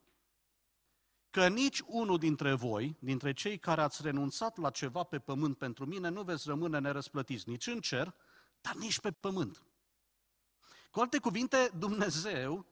[1.36, 5.86] că nici unul dintre voi, dintre cei care ați renunțat la ceva pe pământ pentru
[5.86, 8.14] mine, nu veți rămâne nerăsplătiți nici în cer,
[8.62, 9.64] dar nici pe pământ.
[10.92, 12.66] Cu alte cuvinte, Dumnezeu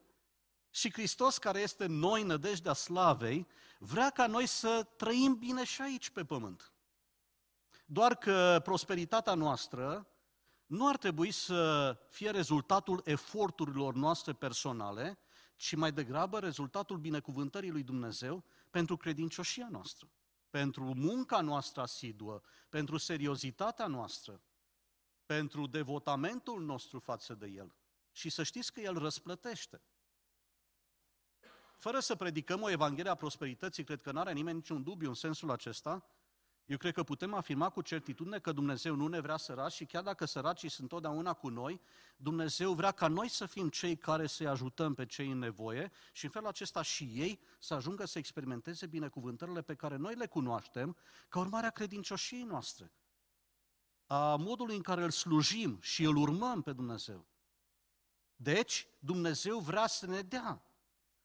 [0.69, 3.47] și Hristos, care este noi nădejdea slavei,
[3.79, 6.71] vrea ca noi să trăim bine și aici pe pământ.
[7.85, 10.07] Doar că prosperitatea noastră
[10.65, 15.17] nu ar trebui să fie rezultatul eforturilor noastre personale,
[15.55, 20.11] ci mai degrabă rezultatul binecuvântării lui Dumnezeu pentru credincioșia noastră,
[20.49, 24.41] pentru munca noastră asiduă, pentru seriozitatea noastră,
[25.25, 27.75] pentru devotamentul nostru față de El.
[28.11, 29.81] Și să știți că El răsplătește.
[31.77, 35.13] Fără să predicăm o Evanghelie a prosperității, cred că nu are nimeni niciun dubiu în
[35.13, 36.05] sensul acesta,
[36.65, 40.03] eu cred că putem afirma cu certitudine că Dumnezeu nu ne vrea săraci și chiar
[40.03, 41.81] dacă săracii sunt totdeauna cu noi,
[42.17, 46.25] Dumnezeu vrea ca noi să fim cei care să-i ajutăm pe cei în nevoie și
[46.25, 50.97] în felul acesta și ei să ajungă să experimenteze binecuvântările pe care noi le cunoaștem
[51.29, 52.91] ca urmare a credincioșiei noastre,
[54.05, 57.27] a modului în care îl slujim și îl urmăm pe Dumnezeu.
[58.35, 60.65] Deci, Dumnezeu vrea să ne dea.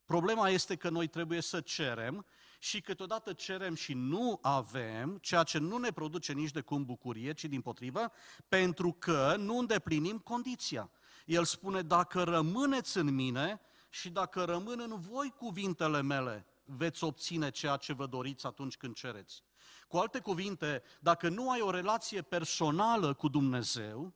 [0.08, 2.26] Problema este că noi trebuie să cerem
[2.58, 7.32] și câteodată cerem și nu avem, ceea ce nu ne produce nici de cum bucurie,
[7.32, 8.12] ci din potrivă,
[8.48, 10.90] pentru că nu îndeplinim condiția.
[11.26, 17.50] El spune, dacă rămâneți în mine și dacă rămân în voi cuvintele mele, veți obține
[17.50, 19.42] ceea ce vă doriți atunci când cereți.
[19.88, 24.12] Cu alte cuvinte, dacă nu ai o relație personală cu Dumnezeu,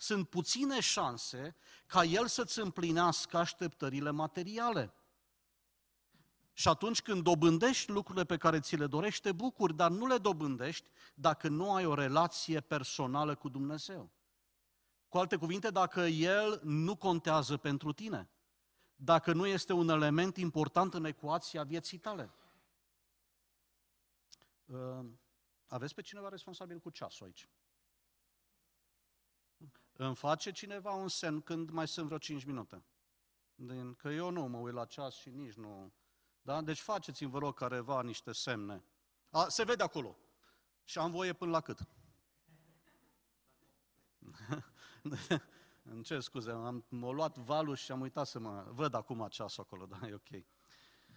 [0.00, 4.94] sunt puține șanse ca El să-ți împlinească așteptările materiale.
[6.52, 10.18] Și atunci când dobândești lucrurile pe care ți le dorești, te bucuri, dar nu le
[10.18, 14.10] dobândești dacă nu ai o relație personală cu Dumnezeu.
[15.08, 18.30] Cu alte cuvinte, dacă El nu contează pentru tine,
[18.94, 22.30] dacă nu este un element important în ecuația vieții tale.
[24.64, 25.06] Uh,
[25.66, 27.48] aveți pe cineva responsabil cu ceasul aici?
[30.02, 32.82] Îmi face cineva un semn când mai sunt vreo 5 minute.
[33.54, 35.92] Din că eu nu mă uit la ceas și nici nu
[36.42, 36.60] da?
[36.60, 38.84] Deci faceți-mi, vă rog, careva niște semne.
[39.30, 40.16] A, se vede acolo.
[40.84, 41.78] Și am voie până la cât?
[45.92, 48.66] Îmi cer scuze, am m-a luat valul și am uitat să mă...
[48.68, 50.44] Văd acum ceasul acolo, da, e ok.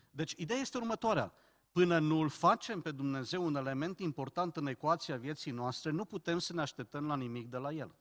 [0.10, 1.34] Deci, ideea este următoarea.
[1.72, 6.40] Până nu îl facem pe Dumnezeu un element important în ecuația vieții noastre, nu putem
[6.40, 7.96] să ne așteptăm la nimic de la El.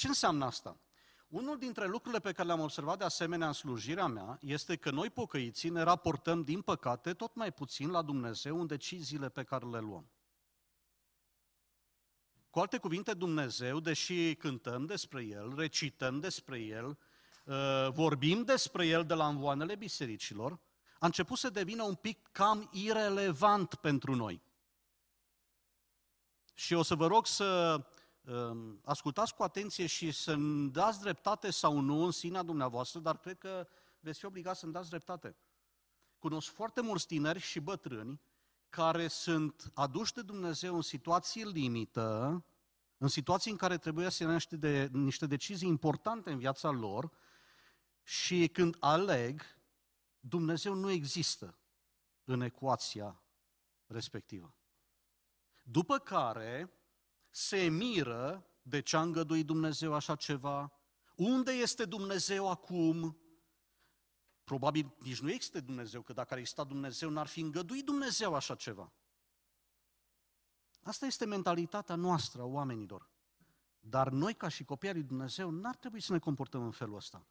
[0.00, 0.80] Ce înseamnă asta?
[1.28, 5.10] Unul dintre lucrurile pe care le-am observat de asemenea în slujirea mea este că noi
[5.10, 9.78] pocăiții ne raportăm, din păcate, tot mai puțin la Dumnezeu în deciziile pe care le
[9.78, 10.10] luăm.
[12.50, 16.98] Cu alte cuvinte, Dumnezeu, deși cântăm despre El, recităm despre El,
[17.44, 20.58] uh, vorbim despre El de la învoanele bisericilor,
[20.98, 24.42] a început să devină un pic cam irelevant pentru noi.
[26.54, 27.99] Și o să vă rog să Ehm,
[28.84, 33.68] ascultați cu atenție și să-mi dați dreptate sau nu în sinea dumneavoastră, dar cred că
[34.00, 35.36] veți fi obligați să-mi dați dreptate.
[36.18, 38.20] Cunosc foarte mulți tineri și bătrâni
[38.68, 42.44] care sunt aduși de Dumnezeu în situații limită,
[42.98, 47.10] în situații în care trebuie să ia niște, de, niște decizii importante în viața lor
[48.02, 49.42] și când aleg,
[50.20, 51.58] Dumnezeu nu există
[52.24, 53.22] în ecuația
[53.86, 54.54] respectivă.
[55.62, 56.79] După care,
[57.30, 60.72] se miră de ce a îngăduit Dumnezeu așa ceva,
[61.16, 63.18] unde este Dumnezeu acum,
[64.44, 68.54] probabil nici nu există Dumnezeu, că dacă ar exista Dumnezeu, n-ar fi îngăduit Dumnezeu așa
[68.54, 68.92] ceva.
[70.82, 73.10] Asta este mentalitatea noastră a oamenilor.
[73.80, 77.26] Dar noi, ca și copii lui Dumnezeu, n-ar trebui să ne comportăm în felul ăsta.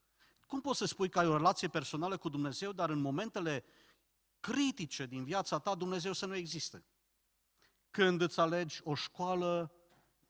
[0.47, 3.63] Cum poți să spui că ai o relație personală cu Dumnezeu, dar în momentele
[4.39, 6.85] critice din viața ta, Dumnezeu să nu existe?
[7.91, 9.78] Când îți alegi o școală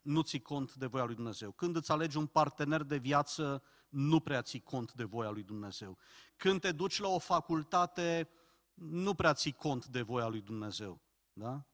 [0.02, 1.52] nu ții cont de voia lui Dumnezeu.
[1.52, 5.98] Când îți alegi un partener de viață, nu prea ții cont de voia lui Dumnezeu.
[6.36, 8.30] Când te duci la o facultate,
[8.74, 11.02] nu prea ții cont de voia lui Dumnezeu.
[11.34, 11.66] Da?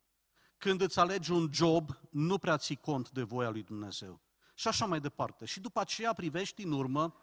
[0.58, 4.22] Când îți alegi un job, nu prea ții cont de voia lui Dumnezeu.
[4.56, 5.46] Și așa mai departe.
[5.46, 7.16] Și după aceea privești în urmă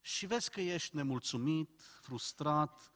[0.00, 2.92] și vezi că ești nemulțumit, frustrat,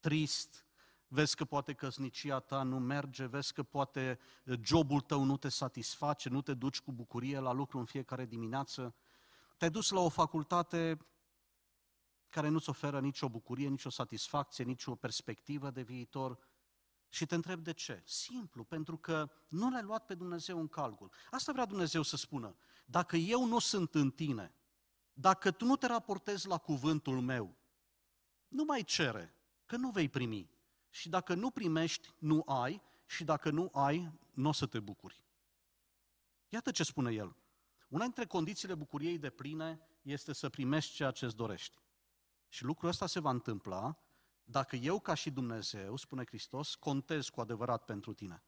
[0.00, 0.65] trist,
[1.08, 4.18] vezi că poate căsnicia ta nu merge, vezi că poate
[4.62, 8.94] jobul tău nu te satisface, nu te duci cu bucurie la lucru în fiecare dimineață,
[9.56, 10.98] te-ai dus la o facultate
[12.28, 16.38] care nu-ți oferă nicio bucurie, nicio satisfacție, nicio perspectivă de viitor,
[17.08, 18.02] și te întreb de ce.
[18.04, 21.10] Simplu, pentru că nu l-ai luat pe Dumnezeu în calcul.
[21.30, 22.56] Asta vrea Dumnezeu să spună.
[22.86, 24.54] Dacă eu nu sunt în tine,
[25.12, 27.56] dacă tu nu te raportezi la cuvântul meu,
[28.48, 29.34] nu mai cere,
[29.66, 30.50] că nu vei primi.
[30.96, 35.22] Și dacă nu primești, nu ai, și dacă nu ai, nu o să te bucuri.
[36.48, 37.36] Iată ce spune el.
[37.88, 41.78] Una dintre condițiile bucuriei de pline este să primești ceea ce îți dorești.
[42.48, 43.98] Și lucrul ăsta se va întâmpla
[44.44, 48.42] dacă eu, ca și Dumnezeu, spune Hristos, contez cu adevărat pentru tine.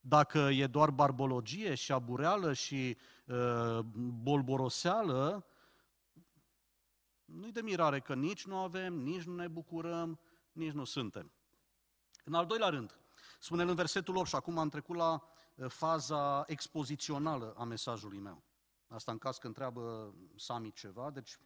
[0.00, 3.78] Dacă e doar barbologie și abureală și uh,
[4.22, 5.46] bolboroseală,
[7.24, 10.20] nu-i de mirare că nici nu avem, nici nu ne bucurăm,
[10.52, 11.32] nici nu suntem.
[12.24, 12.98] În al doilea rând,
[13.40, 15.22] spune în versetul 8 și acum am trecut la
[15.54, 18.42] uh, faza expozițională a mesajului meu.
[18.88, 21.38] Asta în caz că întreabă Sami ceva, deci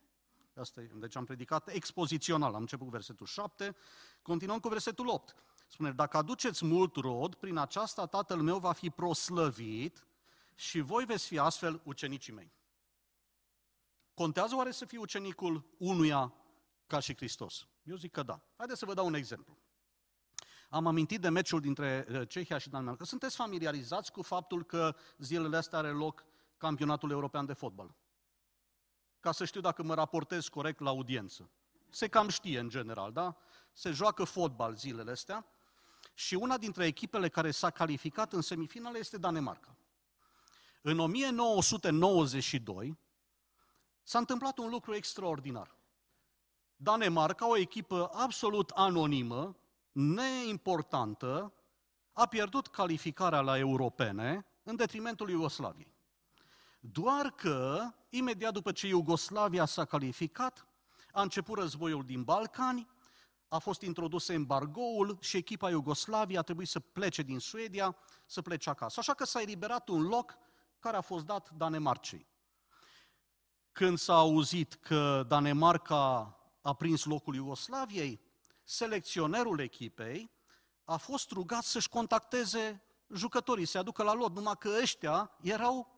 [0.58, 0.90] Asta e.
[0.94, 2.54] Deci am predicat expozițional.
[2.54, 3.76] Am început cu versetul 7,
[4.22, 5.34] continuăm cu versetul 8.
[5.68, 10.06] Spune, dacă aduceți mult rod, prin aceasta Tatăl meu va fi proslăvit
[10.54, 12.52] și voi veți fi astfel ucenicii mei.
[14.14, 16.32] Contează oare să fii ucenicul unuia
[16.86, 17.66] ca și Hristos?
[17.82, 18.40] Eu zic că da.
[18.56, 19.56] Haideți să vă dau un exemplu.
[20.68, 23.04] Am amintit de meciul dintre uh, Cehia și Danemarca.
[23.04, 26.24] Sunteți familiarizați cu faptul că zilele astea are loc
[26.56, 27.94] campionatul european de fotbal
[29.20, 31.50] ca să știu dacă mă raportez corect la audiență.
[31.90, 33.36] Se cam știe în general, da?
[33.72, 35.46] Se joacă fotbal zilele astea
[36.14, 39.76] și una dintre echipele care s-a calificat în semifinale este Danemarca.
[40.82, 42.98] În 1992
[44.02, 45.76] s-a întâmplat un lucru extraordinar.
[46.76, 49.56] Danemarca, o echipă absolut anonimă,
[49.98, 51.52] neimportantă,
[52.12, 55.94] a pierdut calificarea la europene în detrimentul Iugoslaviei.
[56.80, 60.66] Doar că, imediat după ce Iugoslavia s-a calificat,
[61.12, 62.88] a început războiul din Balcani,
[63.48, 67.96] a fost introdus embargoul și echipa Iugoslavia a trebuit să plece din Suedia,
[68.26, 69.00] să plece acasă.
[69.00, 70.38] Așa că s-a eliberat un loc
[70.78, 72.26] care a fost dat Danemarcei.
[73.72, 78.26] Când s-a auzit că Danemarca a prins locul Iugoslaviei,
[78.68, 80.30] selecționerul echipei
[80.84, 82.82] a fost rugat să-și contacteze
[83.14, 85.96] jucătorii, să aducă la lot, numai că ăștia erau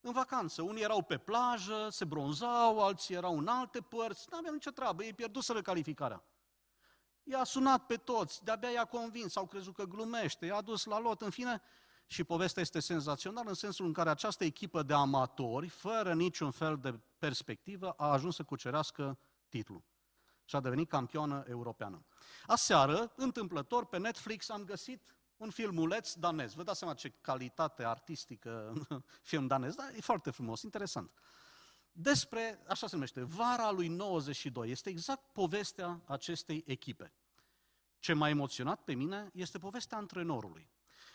[0.00, 0.62] în vacanță.
[0.62, 5.04] Unii erau pe plajă, se bronzau, alții erau în alte părți, nu aveau nicio treabă,
[5.04, 6.24] ei pierduseră calificarea.
[7.22, 11.22] I-a sunat pe toți, de-abia i-a convins, au crezut că glumește, i-a dus la lot,
[11.22, 11.62] în fine,
[12.06, 16.78] și povestea este senzațională în sensul în care această echipă de amatori, fără niciun fel
[16.78, 19.89] de perspectivă, a ajuns să cucerească titlul
[20.50, 22.04] și a devenit campioană europeană.
[22.46, 26.54] Aseară, întâmplător, pe Netflix am găsit un filmuleț danez.
[26.54, 28.72] Vă dați seama ce calitate artistică
[29.30, 31.10] film danez, dar e foarte frumos, interesant.
[31.92, 34.70] Despre, așa se numește, Vara lui 92.
[34.70, 37.12] Este exact povestea acestei echipe.
[37.98, 40.70] Ce m-a emoționat pe mine este povestea antrenorului.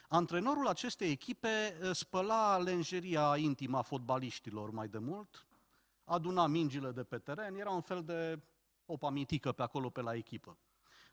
[0.08, 5.46] Antrenorul acestei echipe eh, spăla lenjeria intimă a fotbaliștilor mai de mult,
[6.04, 8.40] aduna mingile de pe teren, era un fel de
[8.86, 10.58] opa mitică pe acolo pe la echipă.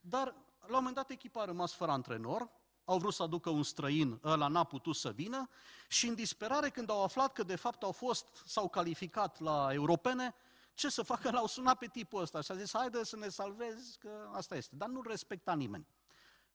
[0.01, 2.51] Dar la un moment dat echipa a rămas fără antrenor,
[2.85, 5.49] au vrut să aducă un străin, ăla n-a putut să vină
[5.89, 10.35] și în disperare când au aflat că de fapt au fost, s-au calificat la europene,
[10.75, 11.31] ce să facă?
[11.31, 14.77] L-au sunat pe tipul ăsta și a zis, haide să ne salvezi, că asta este.
[14.77, 15.87] Dar nu respecta nimeni.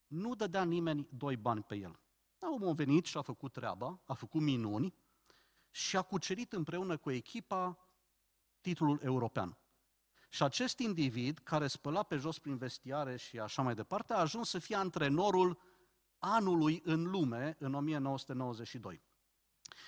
[0.07, 1.99] Nu dădea nimeni doi bani pe el.
[2.39, 4.93] Omul a venit și a făcut treaba, a făcut minuni
[5.72, 7.78] și a cucerit împreună cu echipa
[8.61, 9.57] titlul european.
[10.30, 14.49] Și acest individ, care spăla pe jos prin vestiare și așa mai departe, a ajuns
[14.49, 15.59] să fie antrenorul
[16.19, 19.01] anului în lume în 1992.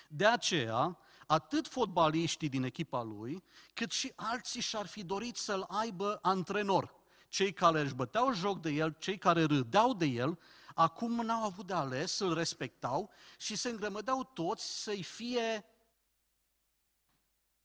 [0.08, 6.18] De aceea, atât fotbaliștii din echipa lui, cât și alții și-ar fi dorit să-l aibă
[6.22, 6.94] antrenor.
[7.28, 10.38] Cei care își băteau joc de el, cei care râdeau de el,
[10.74, 15.64] acum n-au avut de ales, să-l respectau și se îngrămădeau toți să-i fie,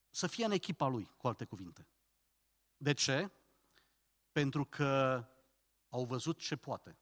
[0.09, 1.87] să fie în echipa lui, cu alte cuvinte.
[2.85, 3.31] De ce?
[4.31, 5.23] Pentru că
[5.89, 6.97] au văzut ce poate.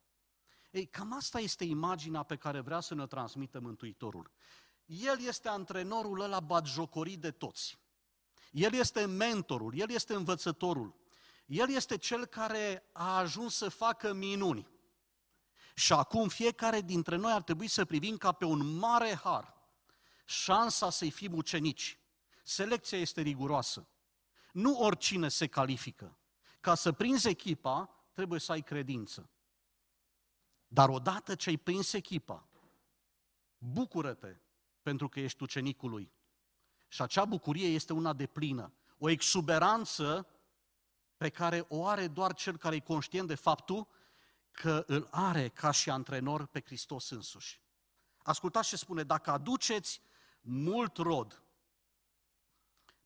[0.72, 4.32] Ei, cam asta este imaginea pe care vrea să ne transmită Mântuitorul.
[4.86, 7.80] El este antrenorul ăla batjocorit de toți.
[8.52, 10.96] El este mentorul, el este învățătorul.
[11.46, 14.68] El este cel care a ajuns să facă minuni.
[15.76, 19.54] Și acum fiecare dintre noi ar trebui să privim ca pe un mare har
[20.26, 22.00] șansa să-i fim ucenici.
[22.44, 23.88] Selecția este riguroasă.
[24.54, 26.18] Nu oricine se califică.
[26.60, 29.30] Ca să prinzi echipa, trebuie să ai credință.
[30.68, 32.48] Dar odată ce ai prins echipa,
[33.58, 34.36] bucură-te
[34.82, 36.12] pentru că ești ucenicul lui.
[36.88, 40.28] Și acea bucurie este una de plină, o exuberanță
[41.18, 43.88] pe care o are doar cel care e conștient de faptul
[44.52, 47.62] că îl are ca și antrenor pe Hristos însuși.
[48.18, 50.02] Ascultați ce spune, dacă aduceți
[50.42, 51.43] mult rod,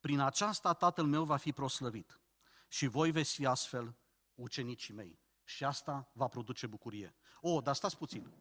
[0.08, 2.20] prin aceasta Tatăl meu va fi proslăvit
[2.68, 3.96] și voi veți fi astfel
[4.34, 5.20] ucenicii mei.
[5.44, 7.16] Și asta va produce bucurie.
[7.42, 8.34] O, dar stați puțin.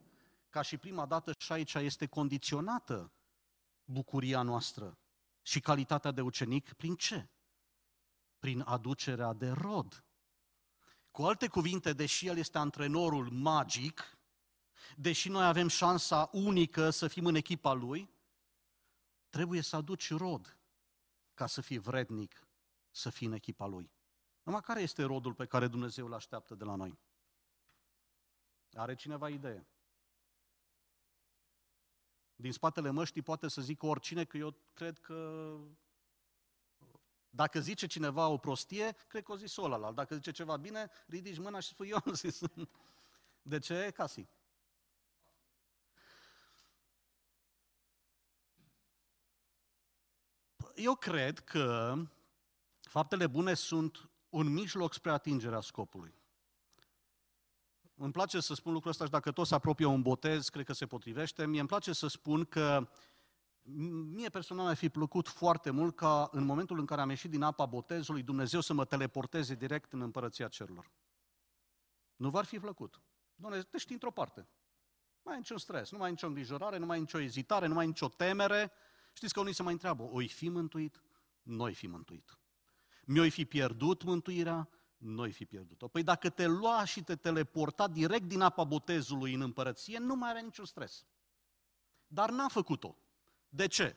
[0.49, 3.11] Ca și prima dată și aici este condiționată
[3.83, 4.97] bucuria noastră
[5.41, 7.29] și calitatea de ucenic prin ce?
[8.39, 10.05] Prin aducerea de rod.
[11.11, 14.17] Cu alte cuvinte, deși el este antrenorul magic,
[14.95, 18.09] deși noi avem șansa unică să fim în echipa lui,
[19.29, 20.57] trebuie să aduci rod
[21.37, 22.47] ca să fii vrednic
[22.91, 23.91] să fii în echipa lui.
[24.43, 26.99] Numai care este rodul pe care Dumnezeu îl așteaptă de la noi?
[28.73, 29.67] Are cineva idee?
[32.35, 35.59] Din spatele măștii poate să zică oricine că eu cred că
[37.29, 39.91] dacă zice cineva o prostie, cred că o zis ăla.
[39.91, 42.41] Dacă zice ceva bine, ridici mâna și spui eu am zis.
[43.41, 44.27] De ce, Casi?
[50.77, 51.95] Eu cred că
[52.81, 56.13] faptele bune sunt un mijloc spre atingerea scopului.
[57.95, 60.73] Îmi place să spun lucrul ăsta și dacă tot se apropie un botez, cred că
[60.73, 61.45] se potrivește.
[61.45, 62.89] Mie îmi place să spun că
[64.11, 67.41] mie personal mi-a fi plăcut foarte mult ca în momentul în care am ieșit din
[67.41, 70.91] apa botezului, Dumnezeu să mă teleporteze direct în împărăția cerurilor.
[72.15, 73.01] Nu v-ar fi plăcut.
[73.35, 74.39] Doamne, te știi într-o parte.
[74.39, 77.67] Nu mai ai niciun stres, nu mai ai nicio îngrijorare, nu mai ai nicio ezitare,
[77.67, 78.71] nu mai ai nicio temere.
[79.17, 81.01] Știți că unii se mai întreabă, oi fi mântuit?
[81.41, 82.37] Noi fi mântuit.
[83.05, 84.69] Mi-oi fi pierdut mântuirea?
[84.97, 85.87] Noi fi pierdut-o.
[85.87, 90.29] Păi dacă te lua și te teleporta direct din apa botezului în împărăție, nu mai
[90.29, 91.05] avea niciun stres.
[92.07, 92.95] Dar n-a făcut-o.
[93.49, 93.95] De ce?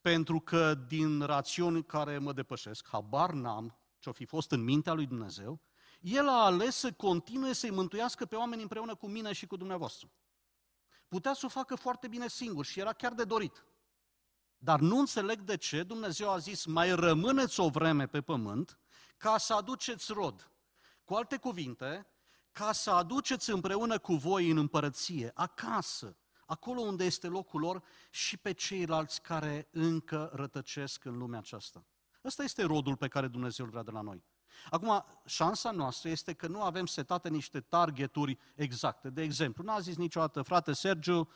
[0.00, 5.06] Pentru că din rațiuni care mă depășesc, habar n-am ce-o fi fost în mintea lui
[5.06, 5.60] Dumnezeu,
[6.00, 10.10] el a ales să continue să-i mântuiască pe oameni împreună cu mine și cu dumneavoastră.
[11.08, 13.64] Putea să o facă foarte bine singur și era chiar de dorit.
[14.62, 18.78] Dar nu înțeleg de ce Dumnezeu a zis, mai rămâneți o vreme pe pământ
[19.16, 20.50] ca să aduceți rod.
[21.04, 22.06] Cu alte cuvinte,
[22.52, 28.36] ca să aduceți împreună cu voi în împărăție, acasă, acolo unde este locul lor și
[28.36, 31.84] pe ceilalți care încă rătăcesc în lumea aceasta.
[32.24, 34.24] Ăsta este rodul pe care Dumnezeu îl vrea de la noi.
[34.70, 39.10] Acum, șansa noastră este că nu avem setate niște targeturi exacte.
[39.10, 41.28] De exemplu, n-a zis niciodată, frate Sergiu,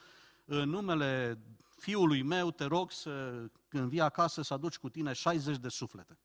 [0.45, 1.39] în numele
[1.75, 6.19] fiului meu, te rog să, când vii acasă, să aduci cu tine 60 de suflete.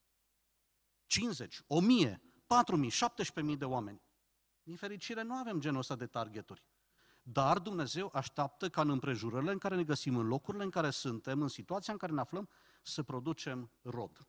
[1.07, 4.03] 50, 1000, 4000, 17000 de oameni.
[4.63, 6.65] Din fericire, nu avem genul ăsta de targeturi.
[7.23, 11.43] Dar Dumnezeu așteaptă ca în împrejurările în care ne găsim, în locurile în care suntem,
[11.43, 12.49] în situația în care ne aflăm,
[12.83, 14.29] să producem rod.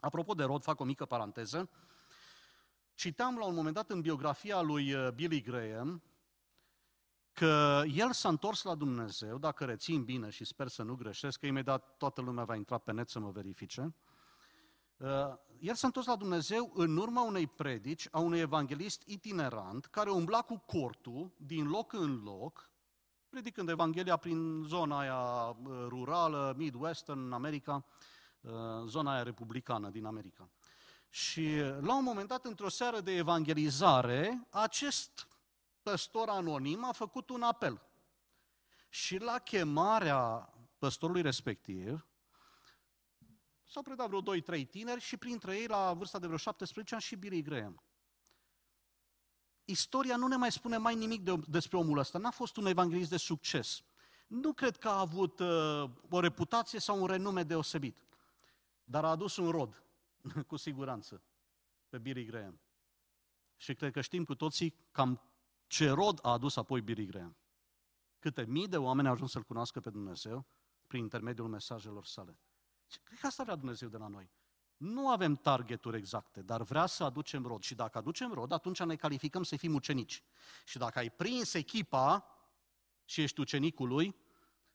[0.00, 1.70] Apropo de rod, fac o mică paranteză.
[2.94, 6.02] Citeam la un moment dat în biografia lui uh, Billy Graham
[7.38, 11.46] că el s-a întors la Dumnezeu, dacă rețin bine și sper să nu greșesc, că
[11.46, 13.94] imediat toată lumea va intra pe net să mă verifice.
[14.96, 15.08] Uh,
[15.60, 20.42] el s-a întors la Dumnezeu în urma unei predici a unui evanghelist itinerant care umbla
[20.42, 22.70] cu cortul din loc în loc,
[23.28, 27.84] predicând Evanghelia prin zona aia uh, rurală, Midwestern, în America,
[28.40, 28.52] uh,
[28.86, 30.50] zona aia republicană din America.
[31.08, 31.48] Și
[31.80, 35.28] la un moment dat, într-o seară de evangelizare, acest
[35.90, 37.82] păstor anonim a făcut un apel.
[38.88, 42.06] Și la chemarea păstorului respectiv,
[43.70, 47.16] S-au predat vreo 2-3 tineri și printre ei, la vârsta de vreo 17 ani, și
[47.16, 47.82] Billy Graham.
[49.64, 52.18] Istoria nu ne mai spune mai nimic de, despre omul ăsta.
[52.18, 53.82] N-a fost un evanghelist de succes.
[54.26, 58.06] Nu cred că a avut uh, o reputație sau un renume deosebit.
[58.84, 59.82] Dar a adus un rod,
[60.46, 61.22] cu siguranță,
[61.88, 62.60] pe Billy Graham.
[63.56, 65.27] Și cred că știm cu toții cam
[65.68, 67.36] ce rod a adus apoi Billy Graham.
[68.18, 70.46] Câte mii de oameni au ajuns să-L cunoască pe Dumnezeu
[70.86, 72.38] prin intermediul mesajelor sale.
[72.86, 74.30] Și cred că asta vrea Dumnezeu de la noi.
[74.76, 77.62] Nu avem targeturi exacte, dar vrea să aducem rod.
[77.62, 80.22] Și dacă aducem rod, atunci ne calificăm să fim ucenici.
[80.64, 82.26] Și dacă ai prins echipa
[83.04, 84.16] și ești ucenicul lui,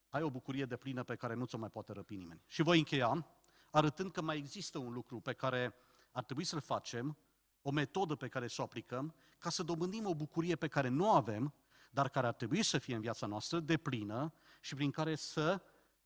[0.10, 2.44] ai o bucurie de plină pe care nu ți-o mai poate răpi nimeni.
[2.48, 3.28] Și voi încheia
[3.72, 5.76] arătând că mai există un lucru pe care
[6.12, 7.18] ar trebui să-l facem,
[7.64, 11.06] o metodă pe care să o aplicăm, ca să dobândim o bucurie pe care nu
[11.06, 11.54] o avem,
[11.92, 15.62] dar care ar trebui să fie în viața noastră de plină și prin care să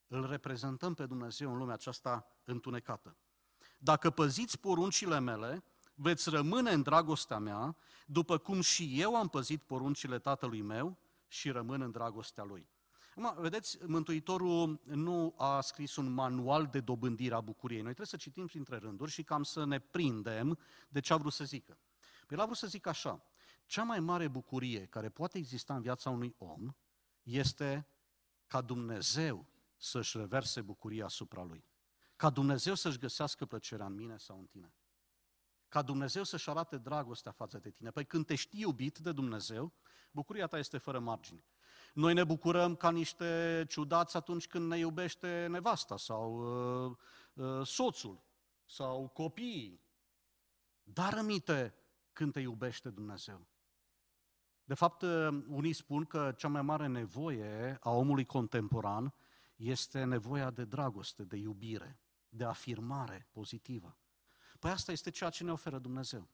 [0.07, 3.15] îl reprezentăm pe Dumnezeu în lumea aceasta întunecată.
[3.79, 5.63] Dacă păziți poruncile mele,
[5.95, 10.97] veți rămâne în dragostea mea, după cum și eu am păzit poruncile tatălui meu
[11.27, 12.69] și rămân în dragostea lui.
[13.17, 17.81] Acum, vedeți, Mântuitorul nu a scris un manual de dobândire a bucuriei.
[17.81, 20.59] Noi trebuie să citim printre rânduri și cam să ne prindem
[20.89, 21.77] de ce a vrut să zică.
[22.27, 23.23] Păi el a vrut să zic așa,
[23.65, 26.75] cea mai mare bucurie care poate exista în viața unui om
[27.23, 27.87] este
[28.47, 29.45] ca Dumnezeu
[29.77, 31.63] să-și reverse bucuria asupra lui.
[32.15, 34.73] Ca Dumnezeu să-și găsească plăcerea în mine sau în tine.
[35.69, 37.89] Ca Dumnezeu să-și arate dragostea față de tine.
[37.89, 39.73] Păi când te știi iubit de Dumnezeu,
[40.11, 41.43] bucuria ta este fără margini.
[41.93, 46.35] Noi ne bucurăm ca niște ciudați atunci când ne iubește nevasta sau
[46.89, 46.97] uh,
[47.33, 48.23] uh, soțul
[48.65, 49.81] sau copiii.
[50.83, 51.75] Dar rămite
[52.13, 53.47] când te iubește Dumnezeu.
[54.63, 59.13] De fapt, uh, unii spun că cea mai mare nevoie a omului contemporan
[59.55, 63.97] este nevoia de dragoste, de iubire, de afirmare pozitivă.
[64.59, 66.29] Păi asta este ceea ce ne oferă Dumnezeu.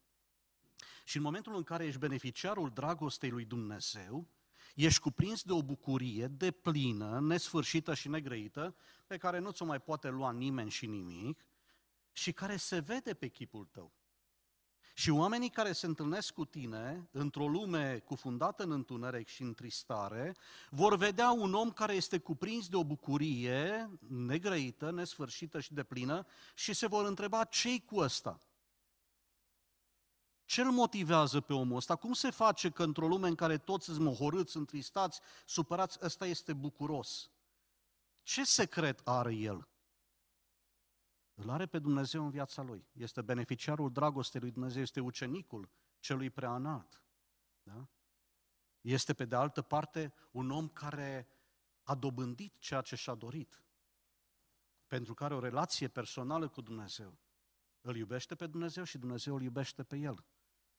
[1.04, 4.28] Și în momentul în care ești beneficiarul dragostei lui Dumnezeu,
[4.74, 8.76] ești cuprins de o bucurie de plină, nesfârșită și negrăită,
[9.08, 11.46] pe care nu ți-o mai poate lua nimeni și nimic,
[12.12, 13.94] și care se vede pe chipul tău.
[14.96, 20.36] Și oamenii care se întâlnesc cu tine într-o lume cufundată în întuneric și în tristare,
[20.70, 26.74] vor vedea un om care este cuprins de o bucurie negrăită, nesfârșită și deplină și
[26.74, 28.40] se vor întreba ce cu ăsta?
[30.54, 31.96] Ce îl motivează pe omul ăsta?
[31.96, 36.54] Cum se face că într-o lume în care toți sunt mohorâți, întristați, supărați, ăsta este
[36.54, 37.32] bucuros?
[38.24, 39.68] Ce secret are el?
[41.34, 42.88] Îl are pe Dumnezeu în viața lui.
[42.92, 47.04] Este beneficiarul dragostei lui Dumnezeu, este ucenicul celui prea înalt.
[47.64, 47.88] Da?
[48.82, 51.28] Este, pe de altă parte, un om care
[51.84, 53.64] a dobândit ceea ce și-a dorit,
[54.88, 57.18] pentru că are o relație personală cu Dumnezeu.
[57.82, 60.26] Îl iubește pe Dumnezeu și Dumnezeu îl iubește pe el.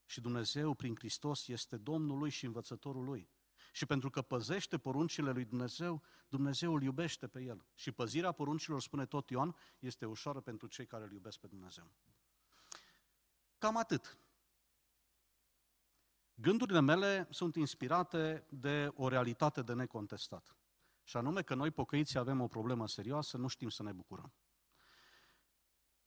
[0.06, 3.28] Și Dumnezeu, prin Hristos, este Domnul lui și învățătorul lui.
[3.72, 7.64] Și pentru că păzește poruncile lui Dumnezeu, Dumnezeu îl iubește pe el.
[7.74, 11.90] Și păzirea poruncilor, spune tot Ioan, este ușoară pentru cei care îl iubesc pe Dumnezeu.
[13.58, 14.18] Cam atât.
[16.34, 20.56] Gândurile mele sunt inspirate de o realitate de necontestat.
[21.02, 24.32] Și anume că noi, pocăiții, avem o problemă serioasă, nu știm să ne bucurăm.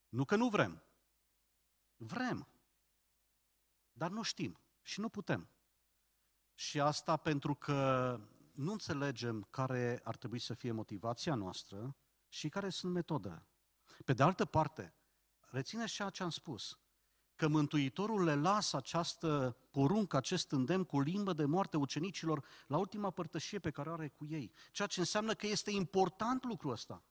[0.10, 0.84] Nu că nu vrem.
[1.96, 2.48] Vrem.
[3.98, 5.50] Dar nu știm și nu putem.
[6.54, 8.20] Și asta pentru că
[8.52, 11.96] nu înțelegem care ar trebui să fie motivația noastră
[12.28, 13.48] și care sunt metodele.
[14.06, 14.96] Pe de altă parte,
[15.40, 16.80] rețineți ceea ce am spus,
[17.36, 23.10] că Mântuitorul le lasă această poruncă, acest îndemn cu limbă de moarte ucenicilor la ultima
[23.10, 24.52] părtășie pe care o are cu ei.
[24.72, 27.04] Ceea ce înseamnă că este important lucrul ăsta.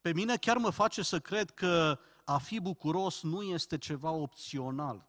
[0.00, 5.08] Pe mine chiar mă face să cred că a fi bucuros nu este ceva opțional.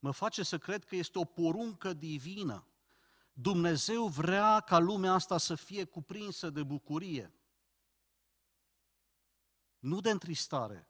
[0.00, 2.66] Mă face să cred că este o poruncă divină.
[3.32, 7.34] Dumnezeu vrea ca lumea asta să fie cuprinsă de bucurie.
[9.78, 10.88] Nu de întristare,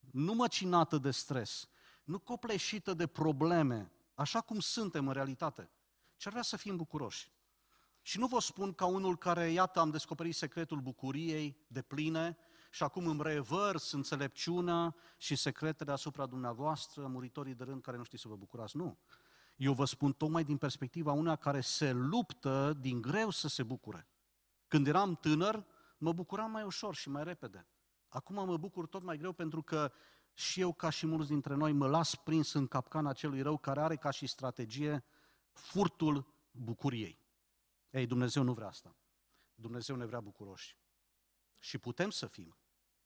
[0.00, 1.68] nu măcinată de stres,
[2.04, 5.70] nu copleșită de probleme, așa cum suntem în realitate,
[6.16, 7.32] ci ar vrea să fim bucuroși.
[8.02, 12.36] Și nu vă spun ca unul care, iată, am descoperit secretul bucuriei de pline
[12.68, 18.22] și acum îmi revărs înțelepciunea și secretele asupra dumneavoastră, muritorii de rând care nu știți
[18.22, 18.76] să vă bucurați.
[18.76, 18.98] Nu.
[19.56, 24.08] Eu vă spun tocmai din perspectiva una care se luptă din greu să se bucure.
[24.68, 25.66] Când eram tânăr,
[25.98, 27.66] mă bucuram mai ușor și mai repede.
[28.08, 29.92] Acum mă bucur tot mai greu pentru că
[30.34, 33.80] și eu, ca și mulți dintre noi, mă las prins în capcana celui rău care
[33.80, 35.04] are ca și strategie
[35.52, 37.18] furtul bucuriei.
[37.90, 38.96] Ei, Dumnezeu nu vrea asta.
[39.54, 40.76] Dumnezeu ne vrea bucuroși.
[41.58, 42.56] Și putem să fim,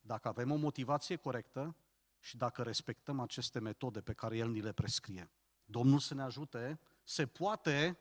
[0.00, 1.76] dacă avem o motivație corectă
[2.18, 5.30] și dacă respectăm aceste metode pe care El ni le prescrie.
[5.64, 7.98] Domnul să ne ajute, se poate,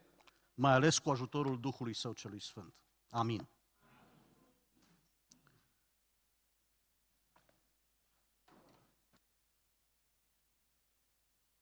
[0.53, 2.73] mai ales cu ajutorul Duhului Său celui Sfânt.
[3.09, 3.47] Amin.